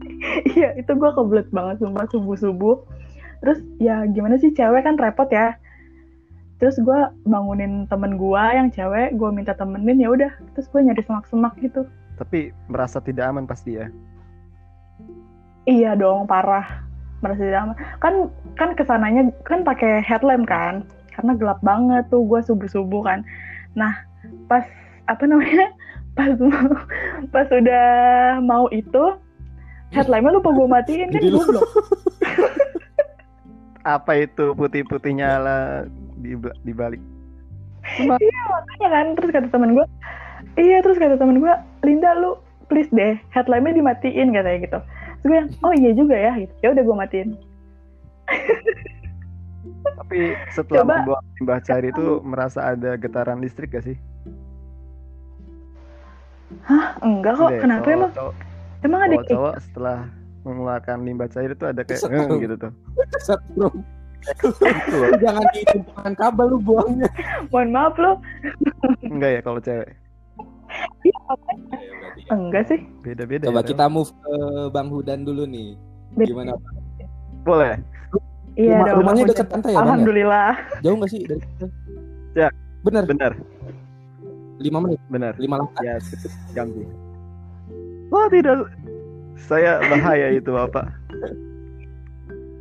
iya 0.56 0.74
itu 0.74 0.92
gua 0.96 1.14
kebelet 1.14 1.48
banget 1.54 1.78
sumpah 1.78 2.06
subuh 2.10 2.36
subuh 2.36 2.76
terus 3.40 3.58
ya 3.80 4.04
gimana 4.12 4.36
sih 4.36 4.52
cewek 4.52 4.84
kan 4.84 4.96
repot 5.00 5.28
ya 5.32 5.56
terus 6.60 6.76
gua 6.84 7.10
bangunin 7.24 7.88
temen 7.88 8.20
gua 8.20 8.52
yang 8.52 8.68
cewek 8.68 9.16
gua 9.16 9.32
minta 9.32 9.56
temenin 9.56 9.98
ya 9.98 10.12
udah. 10.12 10.30
Terus 10.54 10.68
gue 10.68 10.80
nyari 10.84 11.02
semak-semak 11.02 11.56
gitu. 11.64 11.88
Tapi 12.20 12.52
merasa 12.68 13.00
tidak 13.00 13.32
aman 13.32 13.48
pasti 13.48 13.80
ya. 13.80 13.88
iya 15.64 15.96
dong 15.96 16.28
parah. 16.28 16.84
Merasa 17.24 17.40
tidak 17.40 17.60
aman. 17.64 17.76
Kan 18.04 18.14
kan 18.60 18.70
ke 18.76 18.84
sananya 18.84 19.32
kan 19.48 19.64
pakai 19.64 20.04
headlamp 20.04 20.44
kan? 20.44 20.84
Karena 21.16 21.32
gelap 21.34 21.58
banget 21.64 22.04
tuh 22.12 22.22
gua 22.22 22.44
subuh 22.44 22.68
subuh 22.68 23.02
kan. 23.02 23.24
Nah 23.74 23.96
pas 24.46 24.62
apa 25.08 25.24
namanya? 25.24 25.72
Pas 26.10 26.26
pas 27.30 27.46
udah 27.54 27.86
mau 28.42 28.66
itu 28.74 29.14
headlampnya 29.94 30.34
lupa 30.38 30.50
gue 30.54 30.66
matiin 30.66 31.08
kan 31.14 31.22
goblok. 31.22 31.62
Apa 33.96 34.12
itu 34.26 34.52
putih-putih 34.54 35.16
nyala 35.16 35.88
di 36.20 36.36
di 36.38 36.72
balik? 36.72 37.00
Iya 37.98 38.44
kan 38.86 39.16
terus 39.16 39.30
kata 39.30 39.48
temen 39.48 39.72
gue 39.72 39.86
iya 40.56 40.80
terus 40.80 40.96
kata 40.96 41.16
temen 41.16 41.40
gue 41.40 41.52
Linda 41.82 42.12
lu 42.14 42.36
please 42.68 42.88
deh 42.90 43.16
headlampnya 43.30 43.72
dimatiin 43.74 44.30
katanya 44.30 44.58
gitu 44.60 44.78
terus 45.16 45.26
gue 45.26 45.36
yang 45.36 45.48
oh 45.60 45.72
iya 45.72 45.90
juga 45.92 46.14
ya 46.14 46.32
gitu 46.36 46.54
ya 46.60 46.68
udah 46.70 46.82
gue 46.82 46.96
matiin 46.96 47.28
Tapi 49.80 50.18
setelah 50.50 50.84
Coba- 50.84 50.98
membuang 51.00 51.24
limbah 51.36 51.60
cair 51.62 51.84
itu 51.86 52.04
merasa 52.20 52.60
ada 52.66 52.90
getaran 52.94 53.40
listrik 53.40 53.72
gak 53.72 53.84
sih? 53.84 53.96
enggak 57.00 57.34
kok 57.34 57.48
Deh, 57.48 57.60
kenapa 57.62 57.88
emang 57.88 58.12
cowok- 58.12 58.36
emang 58.82 59.00
ada 59.00 59.14
kayak 59.16 59.30
cowok 59.30 59.54
setelah 59.62 59.98
mengeluarkan 60.42 60.96
limbah 61.00 61.28
cair 61.28 61.50
itu 61.52 61.64
ada 61.64 61.80
kayak. 61.80 62.00
"Eh," 62.02 62.26
gitu 62.38 62.54
tuh. 62.58 62.72
Setrum. 63.18 63.74
Jangan 65.22 65.44
ditumpukan 65.50 66.12
kabel 66.14 66.46
lu 66.48 66.58
buangnya. 66.58 67.08
mohon 67.48 67.68
maaf 67.70 67.94
lo 67.96 68.20
Enggak 69.02 69.30
ya 69.30 69.40
kalau 69.40 69.60
cewek. 69.60 69.90
enggak 72.28 72.64
sih 72.66 72.80
Beda-beda. 73.00 73.48
Coba 73.48 73.60
ya, 73.60 73.68
kita 73.68 73.84
move 73.86 74.10
ke 74.12 74.34
Bang 74.70 74.88
Hudan 74.88 75.22
dulu 75.22 75.42
nih. 75.44 75.74
Beda. 76.12 76.28
Gimana? 76.30 76.52
Boleh. 77.42 77.74
iya 78.54 78.82
Rumah- 78.82 78.94
rumahnya 78.96 79.24
dekat 79.26 79.46
pantai 79.48 79.70
ya, 79.72 79.74
Bang? 79.74 79.80
ya? 79.80 79.86
alhamdulillah 79.88 80.50
Jauh 80.80 80.96
nggak 80.96 81.10
sih 81.10 81.20
dari 81.24 81.40
kita? 81.40 81.66
Ya. 82.36 82.48
Bener, 82.80 83.04
Benar, 83.04 83.32
5 84.56 84.80
menit, 84.80 85.00
benar. 85.08 85.32
5 85.36 85.52
langkah. 85.52 85.80
Ya, 85.80 85.96
sih. 86.00 86.16
Oh 88.08 88.26
tidak. 88.28 88.68
Saya 89.38 89.80
bahaya 89.82 90.32
itu 90.32 90.48
Bapak. 90.48 90.88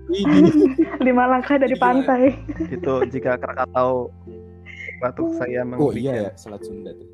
Lima 1.05 1.23
langkah 1.29 1.61
dari 1.61 1.77
pantai 1.77 2.33
Itu 2.73 3.05
jika 3.07 3.37
Krakatau 3.37 4.09
batuk 4.99 5.31
saya 5.39 5.63
Oh 5.63 5.93
mengepikkan. 5.93 6.01
iya 6.03 6.13
ya, 6.27 6.29
Selat 6.35 6.61
Sunda 6.65 6.91
tuh. 6.91 7.07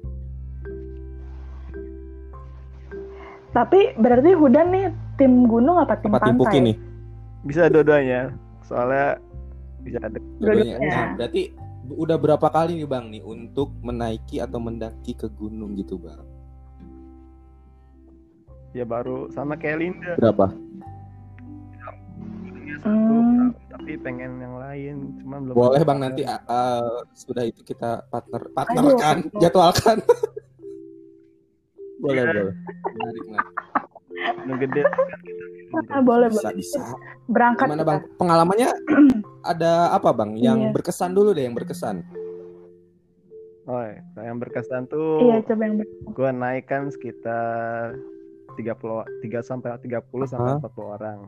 tapi 3.56 3.96
berarti 3.96 4.36
Hudan 4.36 4.68
nih 4.68 4.92
tim 5.16 5.48
gunung 5.48 5.80
apa 5.80 5.96
tim 6.04 6.12
Apa 6.12 6.28
tim 6.28 6.36
Puki 6.36 6.60
pantai 6.60 6.60
nih? 6.60 6.78
Bisa 7.48 7.72
dua-duanya. 7.72 8.36
Soalnya 8.68 9.16
bisa 9.80 10.04
ada. 10.04 10.20
Dua-duanya. 10.44 10.76
Nah, 10.84 11.08
berarti 11.16 11.56
udah 11.88 12.20
berapa 12.20 12.48
kali 12.52 12.84
nih 12.84 12.90
Bang 12.90 13.16
nih 13.16 13.24
untuk 13.24 13.72
menaiki 13.80 14.44
atau 14.44 14.60
mendaki 14.60 15.16
ke 15.16 15.32
gunung 15.32 15.72
gitu 15.80 15.96
Bang? 15.96 16.20
ya 18.76 18.84
baru 18.84 19.32
sama 19.32 19.56
kayak 19.56 19.80
Linda. 19.80 20.20
Berapa? 20.20 20.52
Hmm. 22.86 23.50
tapi 23.68 23.98
pengen 23.98 24.38
yang 24.38 24.56
lain, 24.56 24.96
cuma 25.18 25.36
belum. 25.40 25.54
Boleh 25.54 25.82
Bang 25.82 25.98
nanti 25.98 26.22
uh, 26.22 26.38
sudah 27.12 27.44
itu 27.44 27.62
kita 27.62 28.06
partner 28.08 28.46
partner 28.50 28.84
Aduh. 28.84 28.96
kan, 28.96 29.18
jadwalkan. 29.36 29.98
boleh, 31.98 32.22
Iya. 32.22 32.32
boleh. 32.32 32.56
Menarik, 32.94 33.24
menarik. 33.26 33.50
Gunung 34.38 34.60
gede. 34.60 34.82
Ah, 35.88 36.00
boleh 36.00 36.28
Bisa, 36.30 36.40
boleh 36.46 36.56
bisa. 36.56 36.84
berangkat 37.28 37.66
Gimana 37.68 37.78
kita. 37.78 37.90
Bang? 37.90 38.00
Pengalamannya 38.16 38.70
ada 39.52 39.72
apa 39.92 40.10
Bang? 40.12 40.32
Yang 40.36 40.60
Iya. 40.62 40.72
berkesan 40.72 41.12
dulu 41.12 41.30
deh, 41.32 41.44
yang 41.44 41.54
berkesan. 41.54 42.06
Oh, 43.66 43.82
ya. 43.82 43.98
yang 44.22 44.38
berkesan 44.38 44.86
iya 44.86 45.42
tuh 45.42 45.42
coba 45.44 45.62
yang 45.66 45.76
ber- 45.76 45.90
gue 46.06 46.30
naik 46.32 46.66
kan 46.66 46.86
sekitar 46.88 47.98
30 48.54 48.62
3 49.26 49.42
sampai 49.42 49.74
30 49.76 50.06
sampai 50.24 50.52
Hah? 50.54 50.62
40 50.62 50.86
orang. 50.88 51.20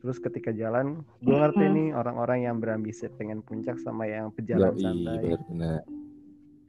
Terus 0.00 0.16
ketika 0.18 0.50
jalan, 0.50 0.86
gue 1.18 1.30
ngerti 1.30 1.60
Mm-mm. 1.60 1.76
nih 1.76 1.88
orang-orang 1.92 2.38
yang 2.42 2.56
berambisi 2.56 3.04
pengen 3.12 3.40
puncak 3.40 3.76
sama 3.78 4.04
yang 4.04 4.28
pejalan 4.30 4.72
Yoi, 4.72 4.80
santai. 4.80 5.20
benar-benar. 5.22 5.80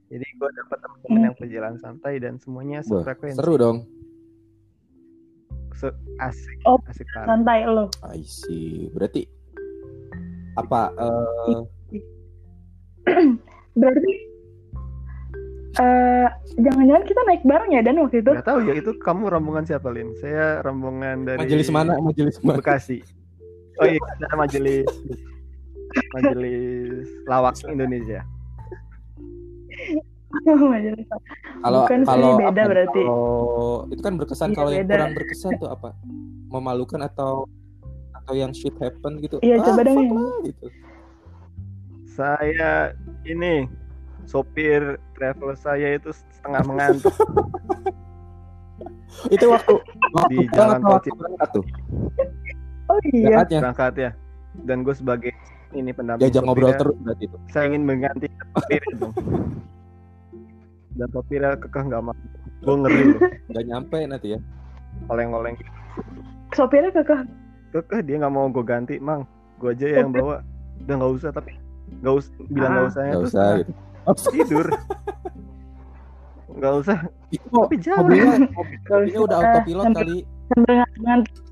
Jadi 0.06 0.26
gue 0.30 0.50
dapet 0.52 0.78
teman-teman 0.78 1.22
yang 1.24 1.36
pejalan 1.36 1.76
santai 1.78 2.20
dan 2.20 2.36
semuanya 2.38 2.84
sefrekuensi. 2.84 3.40
seru 3.40 3.56
dong. 3.56 3.78
Se- 5.74 5.96
asik, 6.20 6.60
Oh, 6.64 6.76
asik 6.86 7.08
banget. 7.10 7.26
santai 7.26 7.60
lo 7.66 7.88
I 8.06 8.20
see. 8.22 8.92
Berarti 8.92 9.24
apa 10.52 10.92
eh 10.92 11.60
berarti 13.80 14.12
eh 15.74 16.28
jangan-jangan 16.60 17.04
kita 17.08 17.22
naik 17.24 17.42
bareng 17.42 17.72
ya 17.72 17.82
dan 17.82 17.96
waktu 17.98 18.20
itu 18.20 18.32
Gak 18.36 18.44
tahu 18.44 18.60
ya 18.68 18.76
itu 18.76 18.92
kamu 19.00 19.32
rombongan 19.32 19.64
siapa 19.64 19.88
Lin? 19.90 20.12
Saya 20.20 20.60
rombongan 20.60 21.24
dari 21.24 21.40
majelis 21.40 21.72
mana? 21.72 21.96
Majelis 21.98 22.36
mana? 22.44 22.60
Bekasi. 22.60 23.00
Oh 23.82 23.86
iya, 23.90 23.98
ada 24.22 24.28
majelis 24.38 24.86
majelis 26.16 27.08
lawak 27.28 27.58
Indonesia. 27.68 28.22
Majelis. 30.48 31.06
Kalau 31.60 31.82
Bukan 31.84 32.00
kalau 32.08 32.30
beda 32.40 32.62
apa, 32.64 32.70
berarti. 32.72 33.02
Kalau 33.04 33.84
itu 33.92 34.02
kan 34.02 34.14
berkesan 34.16 34.50
Iya, 34.54 34.58
kalau 34.58 34.70
yang 34.72 34.88
kurang 34.88 35.14
berkesan 35.18 35.52
tuh 35.60 35.70
apa? 35.70 35.90
Memalukan 36.48 37.02
atau 37.04 37.50
atau 38.16 38.34
yang 38.38 38.54
shit 38.56 38.72
happen 38.80 39.20
gitu. 39.20 39.42
Iya, 39.44 39.60
Ah, 39.60 39.66
coba 39.74 39.82
dong 39.84 40.08
gitu. 40.48 40.68
Saya 42.12 42.96
ini 43.28 43.68
sopir 44.30 45.02
travel 45.18 45.52
saya 45.58 45.98
itu 45.98 46.14
setengah 46.14 46.62
mengantuk 46.70 47.16
Itu 49.36 49.52
waktu 49.52 49.74
waktu 50.16 50.32
Di 50.32 50.48
jalan 50.56 50.80
tol 50.80 50.92
waktu 50.96 51.10
berangkat 51.14 51.50
tuh. 51.52 51.66
Oh 52.92 53.00
iya 53.08 53.26
Berangkatnya 53.40 53.60
berangkat 53.62 53.94
ya. 53.96 54.12
Dan 54.62 54.78
gue 54.82 54.92
sebagai 54.92 55.32
ini 55.72 55.90
pendamping 55.90 56.28
diajak 56.28 56.44
ngobrol 56.44 56.74
terus 56.74 56.96
berarti 57.00 57.24
itu. 57.26 57.38
Saya 57.48 57.64
ingin 57.68 57.84
mengganti 57.84 58.28
sopir 58.52 58.82
itu. 58.86 59.08
Dan 60.92 61.08
sopirnya 61.10 61.56
kekeh 61.58 61.84
nggak 61.86 62.04
mau. 62.04 62.16
Gue 62.62 62.76
ngeri 62.78 63.02
loh. 63.08 63.22
Gak 63.50 63.66
nyampe 63.66 63.98
nanti 64.04 64.28
ya. 64.36 64.40
Oleng-oleng. 65.08 65.56
sopirnya 66.52 66.92
kekeh 66.92 67.24
Kekeh 67.72 68.00
dia 68.04 68.20
nggak 68.20 68.30
mau 68.30 68.46
gue 68.48 68.62
ganti, 68.62 69.00
mang. 69.00 69.24
Gue 69.56 69.72
aja 69.72 69.88
yang 69.98 70.12
bawa. 70.12 70.44
Udah 70.82 70.96
nggak 70.98 71.14
usah 71.16 71.30
tapi 71.32 71.56
nggak 71.94 72.14
usah 72.14 72.32
bilang 72.48 72.72
nggak 72.72 72.84
Ah. 72.84 72.90
usahnya 72.90 73.12
Gak 73.12 73.20
terus 73.22 73.32
usah 73.32 73.48
gitu. 73.56 73.72
tidur. 74.30 74.68
Nggak 76.52 76.74
usah. 76.84 76.98
Itu 77.32 77.48
Tapi 77.50 77.76
jalan. 77.80 78.04
mobilnya 78.04 78.36
mobilnya 78.52 79.20
udah 79.22 79.38
autopilot 79.40 79.86
kali. 79.94 80.18
sambil 80.52 80.76
ngantuk 81.00 81.46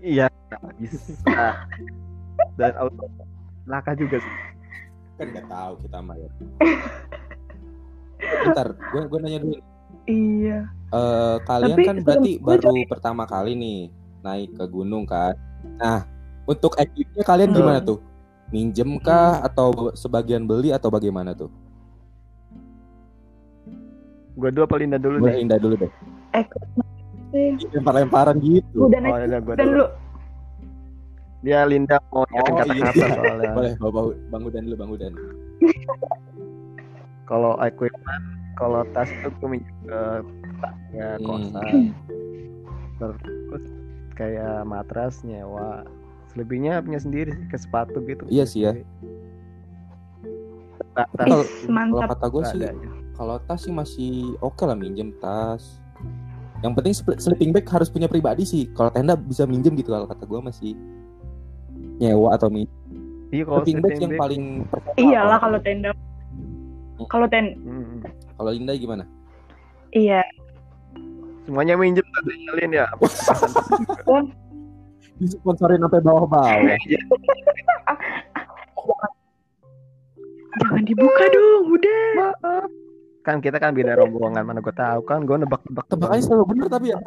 iya 0.00 0.26
bisa 0.76 1.56
dan 2.56 2.72
auto 2.80 3.04
Laka 3.68 3.92
juga 3.94 4.18
sih. 4.18 4.34
Kan 5.20 5.30
nggak 5.30 5.46
tahu 5.46 5.72
kita 5.86 5.98
mah 6.02 6.16
ya. 6.18 6.30
Bentar, 8.20 8.66
gue 8.74 9.02
gue 9.06 9.18
nanya 9.22 9.38
dulu. 9.44 9.56
Iya. 10.10 10.58
Eh, 10.90 11.36
kalian 11.46 11.76
Tapi 11.78 11.86
kan 11.86 11.96
berarti 12.02 12.32
baru 12.42 12.72
pertama 12.90 13.22
kali 13.28 13.52
nih 13.54 13.80
naik 14.26 14.50
ke 14.58 14.64
gunung 14.66 15.06
kan. 15.06 15.38
Nah, 15.78 16.02
untuk 16.48 16.74
equipnya 16.80 17.22
kalian 17.22 17.54
Hmm. 17.54 17.58
gimana 17.62 17.78
tuh? 17.78 17.98
Minjem 18.50 18.98
kah 18.98 19.38
atau 19.46 19.94
sebagian 19.94 20.42
beli 20.42 20.74
atau 20.74 20.90
bagaimana 20.90 21.30
tuh? 21.36 21.52
Gue 24.34 24.50
dua 24.50 24.66
apa 24.66 24.74
Linda 24.80 24.98
dulu 24.98 25.22
Boleh 25.22 25.38
nih? 25.38 25.44
Indah 25.46 25.58
dulu 25.62 25.74
deh. 25.78 25.92
Eh, 26.34 26.44
sih. 27.30 27.50
Lempar-lemparan 27.72 28.36
gitu. 28.38 28.86
Udah 28.86 28.98
Oh, 28.98 29.02
naik 29.02 29.26
ada 29.26 29.38
gue 29.38 29.54
dan 29.54 29.66
dulu. 29.66 29.78
lu. 29.78 29.86
Dia 31.40 31.64
Linda 31.64 31.96
mau 32.10 32.22
nyiapin 32.26 32.52
Oh, 32.52 32.58
kata-kata 32.58 32.92
iya. 32.92 33.08
soalnya. 33.10 33.50
Boleh, 33.56 33.72
bawa 33.80 34.00
Bang 34.28 34.42
Udan 34.44 34.62
dulu, 34.68 34.76
Bang 34.76 34.90
Udan. 34.92 35.12
Kalau 37.24 37.54
equipment, 37.60 38.24
kalau 38.54 38.82
tas 38.90 39.08
itu 39.08 39.28
gue 39.32 39.48
minjem 39.48 39.74
ke 39.80 40.00
ya 40.92 41.08
Hmm. 41.16 41.24
kosan. 41.24 41.74
Terus 42.98 43.18
kayak 44.12 44.62
matras 44.62 45.22
nyewa. 45.22 45.86
Selebihnya 46.28 46.78
punya 46.78 47.00
sendiri 47.00 47.32
sih, 47.32 47.46
ke 47.48 47.56
sepatu 47.56 48.04
gitu. 48.04 48.22
Iya 48.28 48.44
sih 48.44 48.60
ya. 48.62 48.72
Ta- 50.92 51.08
tas 51.16 51.26
Kalau- 51.64 52.02
kata 52.04 52.26
gue 52.28 52.42
sih, 52.44 52.60
kalau 53.16 53.36
tas 53.40 53.60
sih 53.62 53.72
masih 53.72 54.12
oke 54.38 54.60
lah 54.60 54.76
minjem 54.76 55.16
tas. 55.16 55.79
Yang 56.60 56.72
penting 56.76 56.94
sleeping 57.16 57.50
bag 57.56 57.64
harus 57.72 57.88
punya 57.88 58.04
pribadi 58.04 58.44
sih. 58.44 58.68
Kalau 58.76 58.92
tenda 58.92 59.16
bisa 59.16 59.48
minjem 59.48 59.72
gitu 59.80 59.92
kalau 59.92 60.04
kata 60.04 60.28
gue 60.28 60.40
masih 60.44 60.72
nyewa 62.00 62.36
atau 62.36 62.52
minjem. 62.52 62.72
Iya 63.30 63.44
kalau 63.46 63.62
Sleeping 63.62 63.78
bag 63.80 63.96
yang 64.02 64.12
bag, 64.12 64.20
paling 64.20 64.44
Iyalah 64.98 65.38
kalau 65.40 65.58
tenda. 65.62 65.90
Kalau 67.08 67.26
ten 67.32 67.56
hmm, 67.56 68.04
kalau 68.36 68.50
Linda 68.52 68.76
gimana? 68.76 69.04
iya. 69.90 70.22
semuanya 71.48 71.74
minjem 71.74 72.04
tadi 72.04 72.34
Lin 72.60 72.72
ya. 72.76 72.86
Disponsorin 75.20 75.80
sampai 75.84 76.00
bawah-bawah. 76.04 76.76
Jangan 80.60 80.82
dibuka 80.84 81.24
dong, 81.32 81.64
udah. 81.72 82.64
Kan 83.20 83.44
kita 83.44 83.60
kan 83.60 83.76
beda 83.76 84.00
rombongan 84.00 84.44
mana 84.48 84.64
gue 84.64 84.72
tahu 84.72 85.04
kan 85.04 85.28
gue 85.28 85.36
nebak-nebak 85.36 85.84
Tebakannya 85.92 86.24
selalu 86.24 86.44
bener 86.56 86.66
tapi 86.72 86.86
ya. 86.92 86.98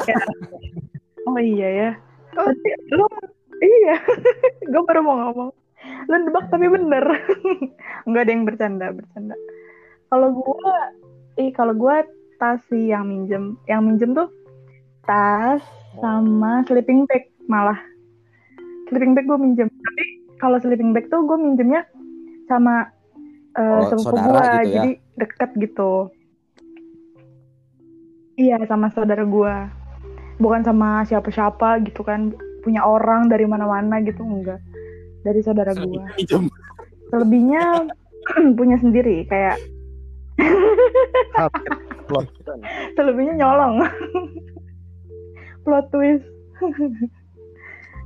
Oh 1.25 1.39
iya 1.39 1.70
ya. 1.70 1.89
Tapi 2.36 2.70
lu 2.93 3.05
iya. 3.63 3.96
gue 4.72 4.82
baru 4.86 5.01
mau 5.01 5.15
ngomong. 5.17 5.50
Lu 6.10 6.15
nebak 6.22 6.46
tapi 6.53 6.70
bener. 6.70 7.03
Enggak 8.05 8.22
ada 8.27 8.32
yang 8.32 8.43
bercanda, 8.46 8.88
bercanda. 8.93 9.36
Kalau 10.13 10.29
gua 10.29 10.93
ih 11.41 11.50
kalau 11.50 11.74
gua 11.74 12.05
tas 12.38 12.62
sih 12.70 12.93
yang 12.93 13.10
minjem. 13.10 13.58
Yang 13.65 13.82
minjem 13.82 14.10
tuh 14.13 14.29
tas 15.10 15.63
sama 15.98 16.62
sleeping 16.70 17.10
bag 17.10 17.25
malah. 17.50 17.79
Sleeping 18.93 19.17
bag 19.17 19.25
gue 19.25 19.39
minjem. 19.41 19.67
Tapi 19.74 20.03
kalau 20.38 20.62
sleeping 20.62 20.93
bag 20.93 21.10
tuh 21.10 21.25
gue 21.25 21.38
minjemnya 21.39 21.88
sama 22.46 22.93
eh, 23.54 23.62
Oh, 23.62 23.82
sepupu 23.90 24.18
saudara 24.18 24.30
gua, 24.30 24.42
gitu 24.42 24.50
ya? 24.50 24.74
jadi 24.74 24.92
deket 25.18 25.50
gitu. 25.62 25.92
Iya 28.34 28.58
sama 28.66 28.90
saudara 28.90 29.24
gua. 29.24 29.70
Bukan 30.42 30.66
sama 30.66 31.06
siapa-siapa 31.06 31.86
gitu 31.86 32.02
kan. 32.02 32.34
Punya 32.66 32.82
orang 32.82 33.28
dari 33.28 33.46
mana-mana 33.46 34.02
gitu 34.02 34.24
enggak. 34.24 34.58
Dari 35.22 35.40
saudara 35.46 35.74
gua. 35.78 36.10
Minjem. 36.18 36.50
selebihnya 37.14 37.62
punya 38.58 38.74
sendiri 38.82 39.30
kayak 39.30 39.62
selebihnya 42.98 43.38
nyolong. 43.38 43.86
Plot 45.64 45.88
twist. 45.92 46.26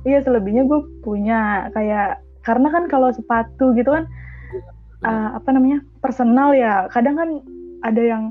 Iya 0.06 0.22
selebihnya 0.22 0.62
gue 0.64 0.80
punya. 1.02 1.68
Kayak 1.74 2.22
karena 2.46 2.70
kan 2.70 2.86
kalau 2.86 3.10
sepatu 3.10 3.74
gitu 3.74 3.90
kan 3.90 4.06
uh, 5.04 5.38
apa 5.38 5.48
namanya 5.52 5.82
personal 6.00 6.54
ya 6.54 6.86
kadang 6.90 7.16
kan 7.18 7.30
ada 7.86 8.02
yang 8.02 8.22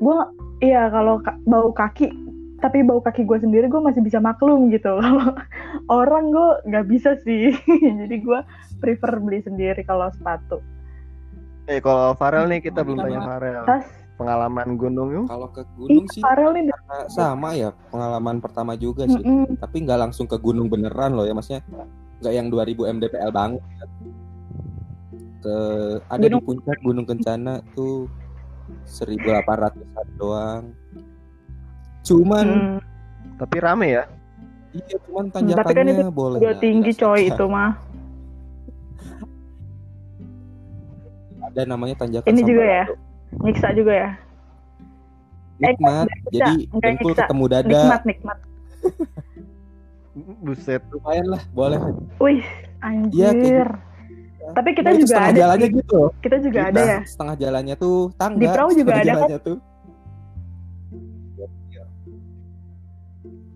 gue 0.00 0.18
iya 0.60 0.88
kalau 0.92 1.20
ka- 1.20 1.40
bau 1.48 1.72
kaki 1.72 2.12
tapi 2.60 2.84
bau 2.84 3.00
kaki 3.00 3.24
gue 3.24 3.38
sendiri 3.40 3.72
gue 3.72 3.80
masih 3.80 4.04
bisa 4.04 4.20
maklum 4.20 4.68
gitu 4.68 5.00
kalau 5.00 5.32
orang 6.02 6.28
gue 6.28 6.48
nggak 6.68 6.86
bisa 6.88 7.16
sih 7.24 7.56
jadi 8.04 8.16
gue 8.20 8.40
prefer 8.80 9.16
beli 9.20 9.40
sendiri 9.40 9.80
kalau 9.84 10.12
sepatu 10.12 10.60
Eh 11.70 11.78
kalau 11.78 12.18
Farel 12.18 12.50
nih 12.50 12.58
kita 12.66 12.82
belum 12.82 12.98
tanya 12.98 13.22
Farel. 13.22 13.62
tas 13.62 13.86
Pengalaman 14.18 14.76
gunung 14.76 15.08
yuk. 15.14 15.24
Kalau 15.30 15.48
ke 15.54 15.62
ih 15.62 15.68
gunung 15.78 16.06
sih 16.10 16.18
Farel 16.20 16.50
nih 16.52 16.74
sama 17.06 17.54
ya 17.54 17.70
pengalaman 17.94 18.42
pertama 18.42 18.74
juga 18.74 19.06
sih. 19.06 19.22
Mm-mm. 19.22 19.54
Tapi 19.54 19.86
nggak 19.86 20.10
langsung 20.10 20.26
ke 20.26 20.34
gunung 20.42 20.66
beneran 20.66 21.14
loh 21.14 21.22
ya 21.22 21.32
maksudnya 21.32 21.62
nggak 22.20 22.32
yang 22.34 22.50
2000 22.50 22.90
mdpl 22.98 23.30
banget. 23.30 23.62
Ke 25.40 25.56
ada 26.04 26.20
di 26.20 26.28
Gunung- 26.28 26.44
puncak 26.44 26.78
Gunung 26.80 27.06
Kencana 27.06 27.52
tuh 27.72 28.06
1800 28.84 29.72
doang. 30.14 30.64
Cuman 32.00 32.46
Mm. 32.46 32.78
Tapi 33.36 33.56
rame 33.58 33.88
ya. 33.90 34.04
iya 34.70 34.96
cuman 35.02 35.26
tapi 35.28 35.50
kan 35.50 35.58
tanjakannya 35.58 35.92
itu 35.98 36.12
boleh. 36.12 36.38
udah 36.38 36.54
tinggi 36.56 36.92
coy 36.94 37.26
itu 37.26 37.44
mah 37.44 37.74
Ada 41.42 41.66
namanya 41.66 41.98
tanjakan 41.98 42.28
Ini 42.28 42.40
juga 42.40 42.62
ya? 42.62 42.84
Sambalado. 42.84 43.42
nyiksa 43.42 43.68
juga 43.72 43.92
ya 43.96 44.10
Nikmat. 45.58 46.06
nyiksa, 46.06 46.30
Jadi 46.30 46.54
dengkul 46.72 46.86
nyiksa. 47.08 47.20
ketemu 47.20 47.44
dada. 47.46 47.66
nikmat 47.66 48.02
nikmat 48.04 48.38
Buset. 50.44 50.82
Lumayan 50.88 51.26
lah, 51.28 51.42
boleh. 51.50 51.78
wih 52.18 52.42
kayak 52.78 52.86
anjir 53.32 53.68
tapi 54.52 54.68
kita 54.72 54.88
Nah, 54.88 54.96
juga 54.96 55.06
setengah 55.08 55.28
ada 55.28 55.40
jalannya 55.40 55.66
sih. 55.66 55.76
gitu 55.76 56.00
kita 56.18 56.36
juga 56.38 56.58
ada 56.60 56.70
Kita 56.72 56.82
ya 56.82 56.98
Setengah 57.04 57.36
jalannya 57.36 57.74
tuh 57.76 57.96
tangga. 58.14 58.38
Di 58.38 58.46
perahu 58.46 58.70
juga 58.72 58.92
ada 58.92 59.12
kan? 59.12 59.28
tuh. 59.40 59.58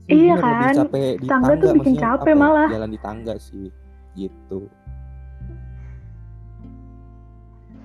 Iya 0.05 0.35
lebih 0.37 0.45
kan? 0.45 0.75
capek 0.77 1.13
di 1.17 1.27
Tangga 1.27 1.53
tuh 1.55 1.69
bikin 1.73 1.93
maksudnya 1.97 2.05
capek 2.13 2.33
apa 2.33 2.43
malah. 2.43 2.69
Jalan 2.69 2.91
di 2.93 3.01
tangga 3.01 3.35
sih, 3.39 3.67
gitu. 4.13 4.61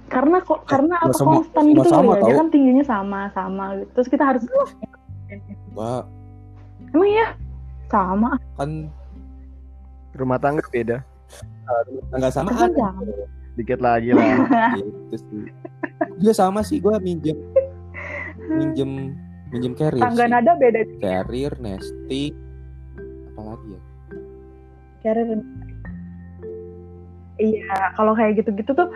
karena 0.10 0.42
kok 0.42 0.66
karena 0.66 0.98
nggak 0.98 1.06
apa 1.06 1.14
semua- 1.16 1.38
konstan 1.38 1.64
gitu 1.70 1.86
sama 1.86 2.02
loh 2.02 2.18
ya 2.18 2.26
dia 2.26 2.36
kan 2.36 2.48
tingginya 2.50 2.82
sama 2.84 3.20
sama 3.30 3.66
gitu 3.78 3.90
terus 3.94 4.08
kita 4.10 4.24
harus 4.26 4.42
Wah, 5.72 6.02
emang 6.90 7.06
iya 7.08 7.28
sama 7.86 8.34
kan 8.58 8.90
Rumah 10.10 10.42
tangga 10.42 10.66
beda. 10.66 11.06
Nggak 12.16 12.34
sama 12.34 12.50
kan 12.54 12.72
sama 12.74 13.02
Dikit 13.58 13.84
lagi 13.84 14.16
lah. 14.16 14.24
gitu 14.80 15.16
sih. 15.20 15.52
Juga 16.22 16.32
sama 16.32 16.64
sih, 16.64 16.80
gue 16.80 16.96
minjem 17.04 17.36
minjem 18.50 19.14
minjem 19.52 19.74
carrier 19.76 20.00
tangga 20.00 20.26
sih. 20.26 20.32
nada 20.32 20.54
beda 20.56 20.80
Carrier, 21.04 21.54
nesting, 21.60 22.34
apa 23.36 23.42
lagi 23.44 23.68
ya? 23.76 23.82
carrier 25.00 25.40
iya 27.40 27.96
kalau 27.96 28.12
kayak 28.14 28.44
gitu-gitu 28.44 28.72
tuh 28.76 28.92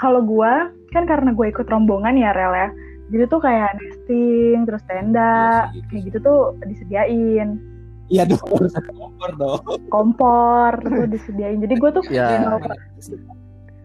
kalau 0.00 0.24
gua 0.24 0.72
kan 0.96 1.04
karena 1.04 1.36
gue 1.36 1.46
ikut 1.52 1.68
rombongan 1.68 2.16
ya 2.16 2.32
rel 2.32 2.54
ya 2.56 2.68
jadi 3.12 3.28
tuh 3.28 3.40
kayak 3.44 3.76
nesting 3.76 4.64
terus 4.64 4.80
tenda 4.88 5.68
gitu 5.76 5.84
kayak 5.92 6.02
gitu 6.08 6.18
tuh 6.24 6.40
disediain 6.64 7.60
Iya 8.06 8.22
dong, 8.26 8.44
harus 8.44 8.74
ada 8.74 8.90
kompor 8.90 9.30
dong. 9.34 9.60
kompor 9.88 10.72
tuh 10.78 11.08
disediain 11.08 11.56
jadi 11.58 11.74
gue 11.74 11.90
tuh 11.90 12.04
Ya. 12.08 12.36
mau 12.42 12.60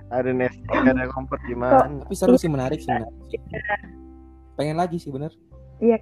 Ada 0.10 0.32
nesting, 0.32 0.66
ada 0.84 1.06
kompor 1.08 1.38
gimana? 1.44 1.86
Tapi 2.02 2.14
seru 2.14 2.36
sih 2.36 2.50
menarik 2.50 2.80
sih. 2.80 2.90
menarik 2.90 3.14
sih. 3.30 3.40
Pengen 4.56 4.76
lagi 4.76 4.98
sih 4.98 5.08
bener. 5.08 5.32
iya 5.80 5.96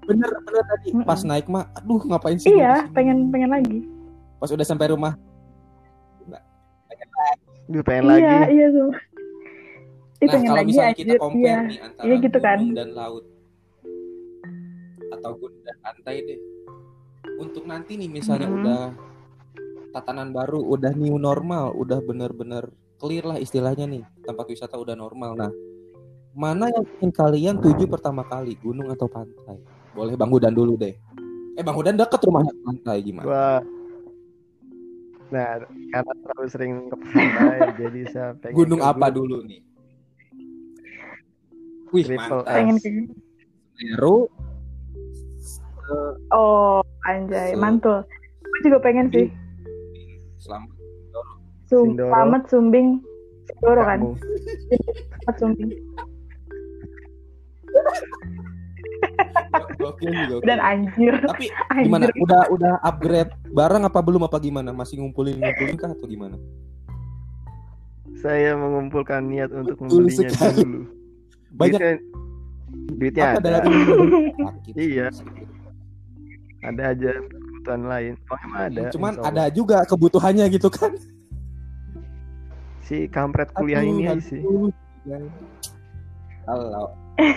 Bener 0.00 0.26
bener 0.40 0.64
tadi 0.66 0.90
Mm-mm. 0.90 1.06
pas 1.06 1.20
naik 1.22 1.46
mah, 1.46 1.70
aduh 1.72 2.02
ngapain 2.02 2.34
sih? 2.34 2.50
iya 2.50 2.88
pengen 2.90 3.30
pengen 3.30 3.46
lagi 3.48 3.86
Pas 4.36 4.48
udah 4.48 4.64
sampai 4.64 4.90
rumah, 4.90 5.14
Duh, 7.68 7.84
pengen 7.84 8.10
iya 8.10 8.42
lagi. 8.42 8.50
iya 8.50 8.66
tuh 8.72 8.90
Ih, 10.18 10.26
nah 10.26 10.32
pengen 10.34 10.48
kalau 10.48 10.58
lagi 10.58 10.68
misalnya 10.68 10.94
kita 10.96 11.14
compare 11.14 11.38
iya 11.38 11.56
nih 11.62 11.78
antara 11.80 12.04
Iya 12.04 12.16
gitu 12.18 12.38
kan. 12.40 12.58
dan 12.74 12.88
laut 12.90 13.24
atau 15.10 15.30
gunung 15.34 15.62
dan 15.62 15.76
pantai 15.80 16.16
deh. 16.24 16.40
Untuk 17.40 17.64
nanti 17.64 17.96
nih 17.96 18.12
misalnya 18.12 18.52
Mm-mm. 18.52 18.60
udah 18.60 18.80
tatanan 19.96 20.30
baru, 20.30 20.60
udah 20.60 20.92
new 20.92 21.16
normal, 21.16 21.72
udah 21.72 21.98
bener-bener 22.04 22.68
clear 23.00 23.24
lah 23.24 23.40
istilahnya 23.40 23.88
nih 23.88 24.04
tempat 24.22 24.44
wisata 24.44 24.76
udah 24.76 24.92
normal. 24.92 25.32
Nah, 25.34 25.50
mana 26.36 26.68
yang 26.68 26.84
ingin 27.00 27.10
kalian 27.10 27.56
tuju 27.58 27.88
pertama 27.88 28.22
kali, 28.28 28.54
gunung 28.60 28.92
atau 28.92 29.08
pantai? 29.08 29.56
Boleh 29.96 30.14
Bang 30.14 30.30
Hudan 30.30 30.52
dulu 30.52 30.76
deh. 30.76 30.94
Eh 31.56 31.64
Bang 31.64 31.74
Hudan 31.80 31.96
deket 31.96 32.20
rumahnya 32.22 32.52
pantai 32.60 33.00
gimana? 33.00 33.26
Gua 33.26 33.46
Nah, 35.30 35.62
karena 35.62 36.12
terlalu 36.26 36.48
sering 36.50 36.72
ke 36.90 36.96
pantai, 36.98 37.58
jadi 37.86 38.00
saya 38.10 38.28
pengen 38.34 38.56
Gunung 38.58 38.82
apa 38.82 39.14
gunung 39.14 39.14
dulu 39.14 39.36
nih? 39.46 39.60
Wih, 41.94 42.04
Triple 42.06 42.18
mantap. 42.18 42.50
Pengen 42.50 42.76
ke 42.82 42.88
Semeru, 43.78 44.26
Oh, 46.30 46.80
anjay, 47.04 47.52
Se- 47.52 47.58
mantul. 47.58 48.02
Gue 48.40 48.58
juga 48.66 48.78
pengen 48.80 49.06
sih. 49.10 49.28
Selamat. 50.38 50.70
Sum 51.66 51.94
Sindoro. 51.94 52.10
Selamat 52.10 52.42
Sumbing 52.50 52.88
Sindoro 53.46 53.82
kan? 53.82 54.00
Selamat 54.02 55.36
Sumbing. 55.38 55.70
Gokil 59.80 60.10
nih, 60.12 60.24
gokil. 60.28 60.46
Dan 60.46 60.58
anjir, 60.60 61.14
Tapi 61.24 61.46
gimana? 61.82 62.04
anjir. 62.08 62.20
Udah 62.22 62.42
udah 62.52 62.74
upgrade 62.84 63.32
barang 63.50 63.82
apa 63.86 64.00
belum 64.02 64.22
apa 64.26 64.36
gimana? 64.38 64.70
Masih 64.74 65.00
ngumpulin 65.00 65.40
ngumpulin 65.40 65.76
kah 65.78 65.90
atau 65.90 66.06
gimana? 66.06 66.36
Saya 68.20 68.52
mengumpulkan 68.52 69.24
niat 69.24 69.48
untuk 69.54 69.80
membelinya 69.80 70.28
dulu. 70.52 70.80
Banyak 71.56 71.80
Duitnya, 71.80 71.94
duitnya 72.94 73.24
ada, 73.40 73.50
ada. 73.64 73.70
Iya. 74.76 75.06
Ada 76.60 76.82
aja 76.92 77.10
kebutuhan 77.16 77.82
lain. 77.84 78.12
Oh, 78.28 78.38
emang 78.38 78.60
ada. 78.68 78.80
Cuman 78.90 79.12
insya 79.12 79.22
Allah. 79.24 79.44
ada 79.44 79.54
juga 79.54 79.76
kebutuhannya 79.84 80.44
gitu 80.50 80.68
kan. 80.68 80.92
si 82.80 83.06
kampret 83.06 83.54
kuliah 83.54 83.86
Aduh, 83.86 83.90
ini 83.92 84.02
aduh. 84.10 84.18
sih. 84.18 84.40
Ya. 85.06 85.18
Kalau 86.42 86.90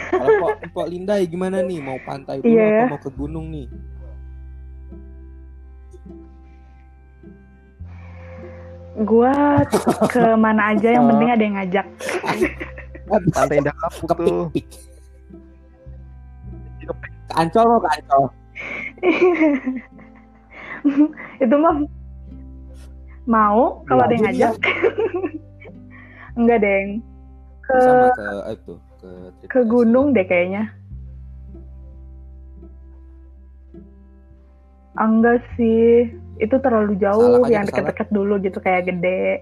kalau 0.10 0.30
Pok, 0.42 0.52
Pok 0.74 0.88
Lindai 0.90 1.30
gimana 1.30 1.62
nih? 1.62 1.78
Mau 1.78 2.02
pantai 2.02 2.42
dulu 2.42 2.50
Iya. 2.50 2.90
apa 2.90 2.90
mau 2.90 3.00
ke 3.00 3.12
gunung 3.14 3.54
nih? 3.54 3.68
Gua 8.94 9.34
ke 10.06 10.24
mana 10.38 10.74
aja 10.74 10.90
yang 10.94 11.10
penting 11.10 11.30
ada 11.34 11.42
yang 11.44 11.56
ngajak. 11.58 11.88
Pantai 13.10 13.58
Indah 13.58 13.76
Kapuk 13.76 14.06
Ke 14.06 14.16
tuh. 14.16 14.46
pik-pik. 14.54 14.68
Ke 17.26 17.34
Ancol 17.34 17.66
mau 17.68 17.80
ke 17.82 17.90
Ancol. 17.90 18.24
Itu 21.44 21.56
mah 21.60 21.76
mau 23.24 23.84
kalau 23.88 24.04
ada 24.04 24.16
yang 24.16 24.36
ya. 24.36 24.52
ngajak. 24.52 24.56
Enggak, 26.40 26.60
Deng. 26.66 27.00
Ke 27.64 27.80
Sama 27.80 28.12
ke 28.12 28.28
eh, 28.28 28.54
itu 28.60 28.74
ke 29.00 29.10
ke 29.48 29.60
gunung 29.64 30.12
deh 30.12 30.28
kayaknya. 30.28 30.68
Enggak 34.94 35.42
sih, 35.58 36.14
itu 36.38 36.56
terlalu 36.62 36.94
jauh. 37.02 37.42
Yang 37.50 37.74
deket-deket 37.74 38.08
dulu 38.14 38.38
gitu 38.44 38.62
kayak 38.62 38.94
gede. 38.94 39.42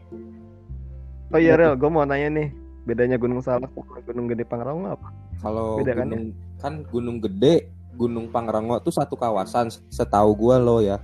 Oh 1.32 1.40
iya 1.40 1.56
Rel, 1.56 1.80
gue 1.80 1.88
mau 1.88 2.04
nanya 2.04 2.28
nih. 2.28 2.48
Bedanya 2.82 3.16
Gunung 3.16 3.46
Salak 3.46 3.72
sama 3.72 4.02
Gunung 4.04 4.26
Gede 4.26 4.44
Pangrango 4.44 4.90
apa? 4.90 5.14
Kalau 5.40 5.80
Beda 5.80 5.96
kan 5.96 6.10
gunung 6.10 6.28
kan 6.60 6.74
gunung 6.90 7.18
gede, 7.22 7.70
gunung 7.96 8.32
Pangrango 8.32 8.80
tuh 8.80 8.94
satu 8.94 9.16
kawasan 9.16 9.70
setahu 9.92 10.32
gua 10.36 10.58
lo 10.58 10.80
ya. 10.80 11.00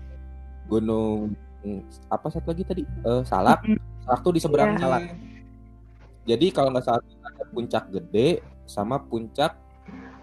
Gunung 0.68 1.36
apa 2.08 2.28
satu 2.32 2.52
lagi 2.56 2.64
tadi? 2.64 2.84
Eh, 2.84 3.22
Salak. 3.28 3.64
Salak 4.04 4.20
tuh 4.24 4.34
di 4.36 4.40
seberangnya. 4.40 4.78
Iya. 4.78 4.84
Salak. 4.84 5.02
Jadi 6.28 6.46
kalau 6.52 6.70
nggak 6.76 6.84
salah 6.84 7.02
ada 7.24 7.44
puncak 7.52 7.84
gede 7.92 8.44
sama 8.68 9.00
puncak 9.00 9.56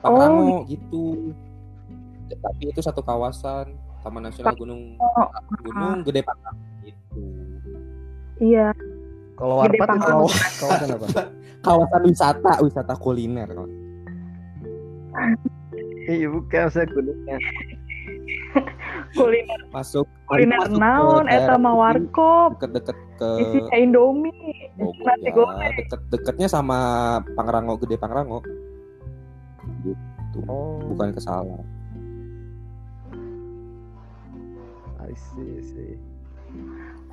Oh, 0.05 0.13
Pangrango 0.13 0.69
gitu. 0.69 1.33
Tapi 2.29 2.69
itu 2.69 2.81
satu 2.85 3.01
kawasan 3.01 3.73
Taman 4.05 4.29
Nasional 4.29 4.53
Gunung 4.53 5.01
Oh, 5.01 5.29
Gunung 5.65 6.05
Gede 6.05 6.21
Pangrango 6.21 6.61
gitu. 6.85 7.25
Iya, 8.45 8.69
Kalau 9.41 9.65
Warpat 9.65 9.89
itu 9.97 10.13
kawasan 10.61 10.89
apa? 10.93 11.07
Kawasan 11.65 12.03
wisata, 12.05 12.53
wisata 12.61 12.93
kuliner. 13.01 13.49
kawan. 13.49 13.73
Iya 16.05 16.29
bukan, 16.29 16.65
saya 16.69 16.87
kuliner 19.15 19.61
Masuk 19.71 20.07
kuliner 20.27 20.59
masuk 20.61 20.75
ke 20.75 20.79
naon 20.79 21.25
eta 21.27 21.55
mah 21.57 21.75
warkop. 21.75 22.51
deket-deket 22.57 22.97
ke 23.15 23.31
Isi 23.39 23.59
Indomie, 23.75 24.69
Bogor 24.75 25.07
nasi 25.07 25.23
ya, 25.23 25.33
goreng. 25.33 25.75
deket-deketnya 25.79 26.47
sama 26.47 26.79
Pangrango 27.33 27.79
Gede 27.79 27.97
Pangrango 27.97 28.43
gitu 29.83 30.39
Oh, 30.45 30.83
bukan 30.85 31.11
ke 31.11 31.21
Salak 31.21 31.63
I 35.01 35.13
see, 35.15 35.49
I 35.53 35.63
see. 35.63 35.95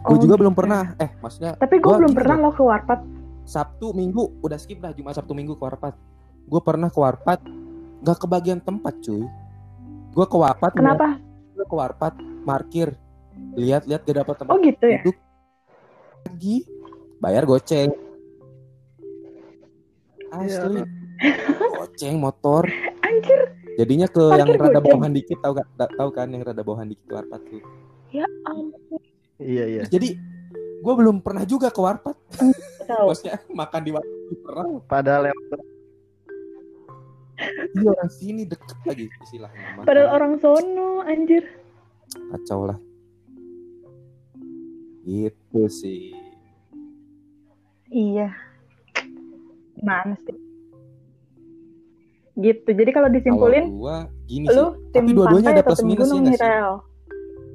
gue 0.02 0.08
Oh, 0.08 0.16
juga 0.16 0.34
gitu. 0.34 0.42
belum 0.42 0.54
pernah 0.54 0.96
eh 0.98 1.14
maksudnya 1.18 1.54
Tapi 1.56 1.78
gue 1.78 1.86
Gua 1.86 1.98
belum 1.98 2.10
gini 2.10 2.18
pernah 2.18 2.36
loh. 2.36 2.44
loh 2.44 2.54
ke 2.54 2.64
warpat. 2.64 3.00
Sabtu 3.44 3.92
Minggu 3.92 4.40
udah 4.40 4.56
skip 4.56 4.80
dah 4.80 4.92
Jumat 4.92 5.14
Sabtu 5.14 5.32
Minggu 5.32 5.54
ke 5.54 5.62
Warpat 5.62 5.94
gue 6.44 6.62
pernah 6.62 6.88
ke 6.88 6.96
Warpat 6.96 7.42
nggak 8.02 8.18
kebagian 8.18 8.60
tempat 8.60 8.98
cuy. 9.06 9.24
Gue 10.12 10.26
ke 10.28 10.36
Warpat 10.36 10.76
Kenapa? 10.76 11.16
gue 11.56 11.66
ke 11.66 11.76
Warpat 11.78 12.14
parkir. 12.44 12.98
Lihat-lihat 13.56 14.02
gak 14.04 14.18
dapat 14.26 14.36
tempat 14.44 14.52
Oh 14.52 14.60
gitu 14.60 14.86
ya. 14.86 15.00
duduk. 15.06 15.18
Lagi 16.28 16.56
bayar 17.20 17.44
goceng. 17.48 17.92
Asli. 20.32 20.82
Goceng 21.78 22.16
motor. 22.18 22.64
Anjir, 23.04 23.40
jadinya 23.76 24.08
ke 24.08 24.24
Parkir 24.24 24.40
yang 24.40 24.50
rada 24.56 24.80
goceng. 24.80 24.84
bawahan 24.88 25.14
dikit 25.14 25.38
tahu 25.44 25.54
kan 25.60 25.68
tahu 26.00 26.10
kan 26.16 26.28
yang 26.32 26.42
rada 26.48 26.64
bawahan 26.64 26.88
dikit 26.88 27.08
Warpat 27.12 27.42
tuh? 27.44 27.62
Ya 28.12 28.26
ampun. 28.48 29.02
Iya, 29.42 29.64
iya. 29.68 29.82
jadi 29.90 30.16
gue 30.82 30.94
belum 30.96 31.20
pernah 31.20 31.44
juga 31.44 31.68
ke 31.72 31.80
Warpat. 31.80 32.16
Maksudnya 32.88 33.40
makan 33.52 33.82
di 33.84 33.92
Warpat 33.92 34.38
pernah. 34.44 34.64
Padahal 34.88 35.22
lewat 35.30 35.60
iya 37.76 37.90
orang 37.92 38.12
sini 38.12 38.42
deket 38.46 38.78
lagi 38.86 39.06
istilahnya. 39.26 39.84
Padahal 39.84 40.10
orang 40.14 40.34
sono, 40.38 41.02
anjir. 41.04 41.44
kacau 42.12 42.68
lah 42.68 42.76
gitu 45.02 45.62
sih 45.72 46.12
Iya. 47.92 48.32
Mana 49.84 50.16
sih? 50.24 50.36
Gitu. 52.40 52.70
Jadi 52.72 52.92
kalau 52.96 53.12
disimpulin, 53.12 53.68
kalau 53.68 53.80
gua 53.84 53.98
gini 54.32 54.48
sih 54.48 54.56
lu 54.56 54.80
tim 54.96 55.04
tapi 55.04 55.12
dua-duanya 55.12 55.50
ada 55.60 55.64
plus 55.68 55.84
nggak 55.84 56.08
nih, 56.08 56.36
sih? 56.40 56.48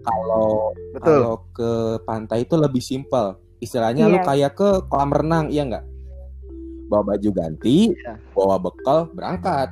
Kalau 0.04 0.76
betul. 0.92 1.00
kalau 1.00 1.34
ke 1.56 1.70
pantai 2.04 2.44
itu 2.44 2.54
lebih 2.60 2.84
simpel 2.84 3.40
istilahnya 3.58 4.12
lu 4.12 4.20
Iya. 4.20 4.24
kayak 4.28 4.52
ke 4.60 4.68
kolam 4.92 5.10
renang 5.10 5.48
iya 5.48 5.64
nggak 5.64 5.84
bawa 6.86 7.02
baju 7.06 7.28
ganti 7.30 7.90
Iya. 7.90 8.14
bawa 8.30 8.56
bekal 8.58 9.10
berangkat. 9.10 9.68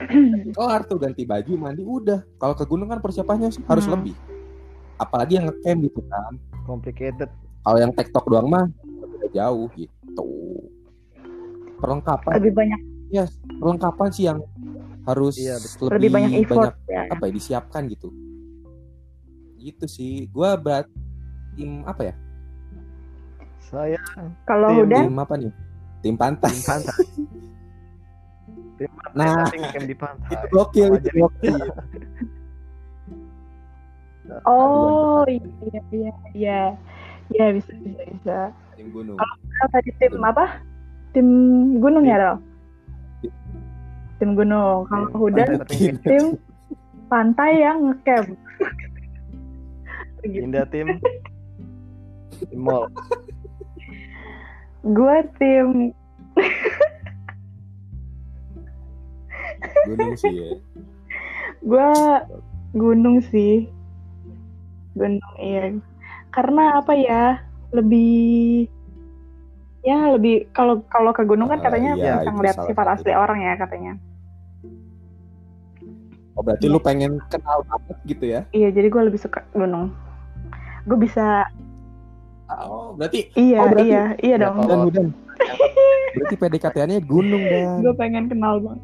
Kelar 0.56 0.80
tuh 0.84 0.96
ganti 0.96 1.22
baju 1.24 1.52
mandi 1.56 1.82
udah. 1.82 2.24
Kalau 2.36 2.54
ke 2.54 2.64
gunung 2.64 2.88
kan 2.88 2.98
persiapannya 2.98 3.52
harus 3.64 3.84
Hmm. 3.84 3.94
lebih. 3.94 4.14
Apalagi 4.96 5.36
yang 5.36 5.48
ngecamp 5.48 5.80
gitu 5.82 6.00
kan. 6.06 6.32
Complicated. 6.64 7.30
kalau 7.60 7.76
yang 7.76 7.92
tektok 7.92 8.24
doang 8.24 8.48
mah 8.48 8.64
udah 8.96 9.28
jauh 9.30 9.68
gitu. 9.74 10.28
Perlengkapan. 11.76 12.32
Lebih 12.40 12.52
banyak. 12.54 12.80
Ya 13.10 13.24
perlengkapan 13.54 14.08
sih 14.08 14.24
yang 14.24 14.40
harus 15.04 15.36
Iya, 15.36 15.60
lebih, 15.78 15.92
lebih 15.92 16.10
banyak 16.10 16.30
effort 16.40 16.56
banyak 16.72 16.76
ya. 16.88 17.02
apa 17.10 17.22
ya 17.26 17.32
disiapkan 17.34 17.82
gitu. 17.86 18.08
Gitu 19.56 19.84
sih. 19.84 20.24
Gua 20.26 20.56
berat 20.56 20.88
tim 21.52 21.84
apa 21.84 22.00
ya 22.02 22.14
Saya 23.70 23.98
Kalau 24.44 24.68
Tim- 24.68 24.82
udah 24.84 25.00
tim 25.00 25.16
apa 25.16 25.34
nih 25.36 25.52
tim 26.00 26.14
pantai 26.16 26.50
tim 26.50 26.64
pantai. 26.64 26.96
tim 28.74 28.90
pantai 28.90 29.14
Nah. 29.14 29.46
di 29.80 29.94
pantai. 29.94 30.30
itu 30.32 30.46
gokil 30.50 30.88
itu 30.96 31.08
gokil 31.14 31.56
Oh 34.46 35.26
iya 35.26 35.80
iya 35.90 36.12
iya 36.32 36.60
iya 37.28 37.46
bisa 37.50 37.70
bisa 37.76 38.02
bisa. 38.08 38.38
tim 38.74 38.88
gunung 38.90 39.18
Kalau 39.18 39.68
tadi 39.68 39.90
tim 39.98 40.14
apa? 40.20 40.62
Tim 41.10 41.26
gunung 41.78 42.06
ya 42.06 42.16
Rel? 42.16 42.36
Tim 44.16 44.30
gunung. 44.32 44.86
Kalau 44.86 45.06
Tim 45.08 45.18
udah 45.20 45.44
pantai 45.44 45.58
tapi 45.58 45.74
Tim. 45.76 45.94
tim 46.00 46.24
pantai 47.06 47.50
yang 47.58 47.76
ngecamp. 47.84 48.28
Gitu. 50.22 50.38
Pindah 50.44 50.64
tim 50.70 50.86
tim 52.46 52.60
mall. 52.60 52.86
Gue 54.80 55.16
tim 55.36 55.92
gunung 59.86 60.14
sih 60.16 60.32
ya 60.32 60.50
gue 61.60 61.90
gunung 62.72 63.20
sih. 63.20 63.68
Gunung 64.96 65.34
iya. 65.36 65.76
Karena 66.32 66.80
apa 66.80 66.96
ya? 66.96 67.44
Lebih 67.70 68.64
ya 69.80 70.12
lebih 70.12 70.48
kalau 70.52 70.80
kalau 70.88 71.12
ke 71.12 71.24
gunung 71.24 71.48
kan 71.48 71.60
Ah, 71.60 71.64
katanya 71.68 71.92
iya, 71.94 72.04
bisa 72.16 72.20
itu 72.22 72.30
ngeliat 72.32 72.56
sifat 72.64 72.86
satu. 72.86 72.94
asli 73.00 73.12
orang 73.12 73.38
ya 73.40 73.54
katanya. 73.56 73.92
oh 76.32 76.40
berarti 76.40 76.66
lu 76.68 76.80
pengen 76.80 77.20
kenal 77.28 77.60
banget 77.66 77.96
gitu 78.06 78.24
ya 78.24 78.40
Iya, 78.50 78.72
jadi 78.72 78.88
gue 78.88 79.02
lebih 79.12 79.20
suka 79.20 79.44
gunung. 79.52 79.92
gue 80.84 80.96
bisa 80.96 81.44
Oh, 82.62 82.92
berarti 82.92 83.30
iya 83.32 83.58
Oh, 83.58 83.68
berarti- 83.68 83.88
iya 83.88 84.04
iya 84.18 84.30
Ya, 84.30 84.42
dong 84.42 84.54
kalau- 84.58 84.68
dan 84.68 84.78
Hudan. 84.82 85.06
Berarti 86.10 86.34
PDKT-nya 86.36 86.98
gunung 87.00 87.42
dan. 87.50 87.80
gue 87.80 87.94
pengen 87.94 88.24
kenal 88.26 88.58
bang 88.58 88.80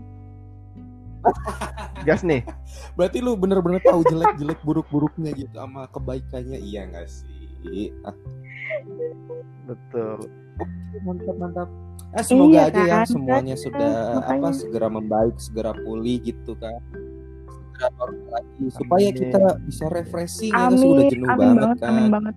gas 2.07 2.23
nih. 2.23 2.47
Berarti 2.95 3.19
lu 3.19 3.35
bener-bener 3.35 3.83
tahu 3.83 4.01
jelek-jelek 4.05 4.62
buruk-buruknya 4.62 5.35
gitu 5.35 5.51
sama 5.53 5.85
kebaikannya 5.89 6.57
iya 6.57 6.87
nggak 6.87 7.07
sih? 7.07 7.91
Ah, 8.03 8.15
Betul. 9.67 10.31
mantap 11.03 11.37
mantap. 11.37 11.69
Eh, 12.15 12.23
semoga 12.23 12.49
Iya 12.49 12.62
aja 12.65 12.81
ya 12.81 12.95
kan, 12.95 13.05
semuanya 13.05 13.55
sudah 13.59 13.91
makanya. 14.17 14.39
apa 14.39 14.49
segera 14.55 14.89
membaik, 14.89 15.37
segera 15.37 15.73
pulih 15.75 16.23
gitu 16.23 16.55
kan. 16.55 16.79
Segera 17.77 17.93
normal 18.01 18.29
lagi 18.33 18.65
supaya 18.73 19.09
Amin. 19.12 19.21
kita 19.21 19.41
bisa 19.69 19.85
refreshing 19.93 20.49
ya 20.49 20.65
kan 20.65 20.73
sih 20.81 20.89
udah 20.89 21.05
amin 21.05 21.12
jenuh 21.12 21.29
amin 21.29 21.37
banget, 21.37 21.61
banget 21.61 21.77
kan. 21.77 21.93
amin 21.93 22.09
banget 22.09 22.35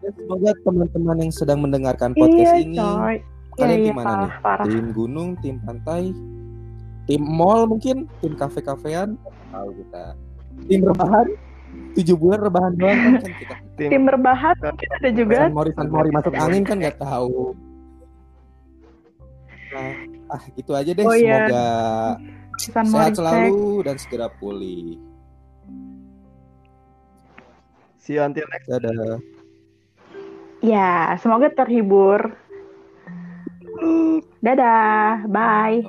Dan 0.00 0.12
semoga 0.16 0.50
teman-teman 0.64 1.16
yang 1.20 1.32
sedang 1.36 1.58
mendengarkan 1.60 2.10
podcast 2.16 2.40
iya 2.40 2.64
ini 2.64 2.78
coy 2.80 3.14
iya 3.20 3.58
kalian 3.58 3.76
iya 3.76 3.86
gimana 3.92 4.08
parah 4.08 4.24
nih? 4.24 4.32
parah 4.40 4.64
tim 4.64 4.86
gunung, 4.96 5.28
tim 5.44 5.56
pantai, 5.60 6.02
tim 7.04 7.22
mall 7.26 7.66
mungkin, 7.68 8.06
tim 8.22 8.32
kafe-kafean, 8.38 9.18
tahu 9.50 9.68
kita. 9.76 10.04
Tim 10.70 10.80
rebahan, 10.86 11.26
tujuh 11.98 12.16
bulan 12.16 12.40
rebahan 12.48 12.72
doang 12.78 12.98
kan, 13.02 13.12
kan 13.18 13.32
kita. 13.34 13.56
Tim, 13.78 13.90
tim 13.94 14.02
berbahan 14.10 14.56
mungkin 14.58 14.88
ada 14.90 15.10
juga 15.14 15.38
San 15.46 15.54
Mori, 15.54 15.70
San 15.74 15.88
Mori 15.90 16.10
masuk 16.10 16.32
angin 16.34 16.62
kan 16.64 16.76
nggak 16.80 16.96
tahu. 16.98 17.52
Nah, 19.68 19.92
ah 20.32 20.42
itu 20.56 20.72
aja 20.72 20.96
deh. 20.96 21.04
Oh, 21.04 21.12
iya. 21.12 21.44
Semoga 21.44 21.66
Sehat 22.58 22.86
Moricek. 22.90 23.16
selalu 23.22 23.62
dan 23.86 23.96
segera 23.96 24.26
pulih. 24.38 24.98
see 27.98 28.16
you 28.16 28.24
until 28.24 28.48
next. 28.48 28.66
Dadah. 28.72 29.20
ya 30.64 31.14
semoga 31.22 31.52
terhibur 31.54 32.34
dadah 34.42 35.28
bye 35.30 35.84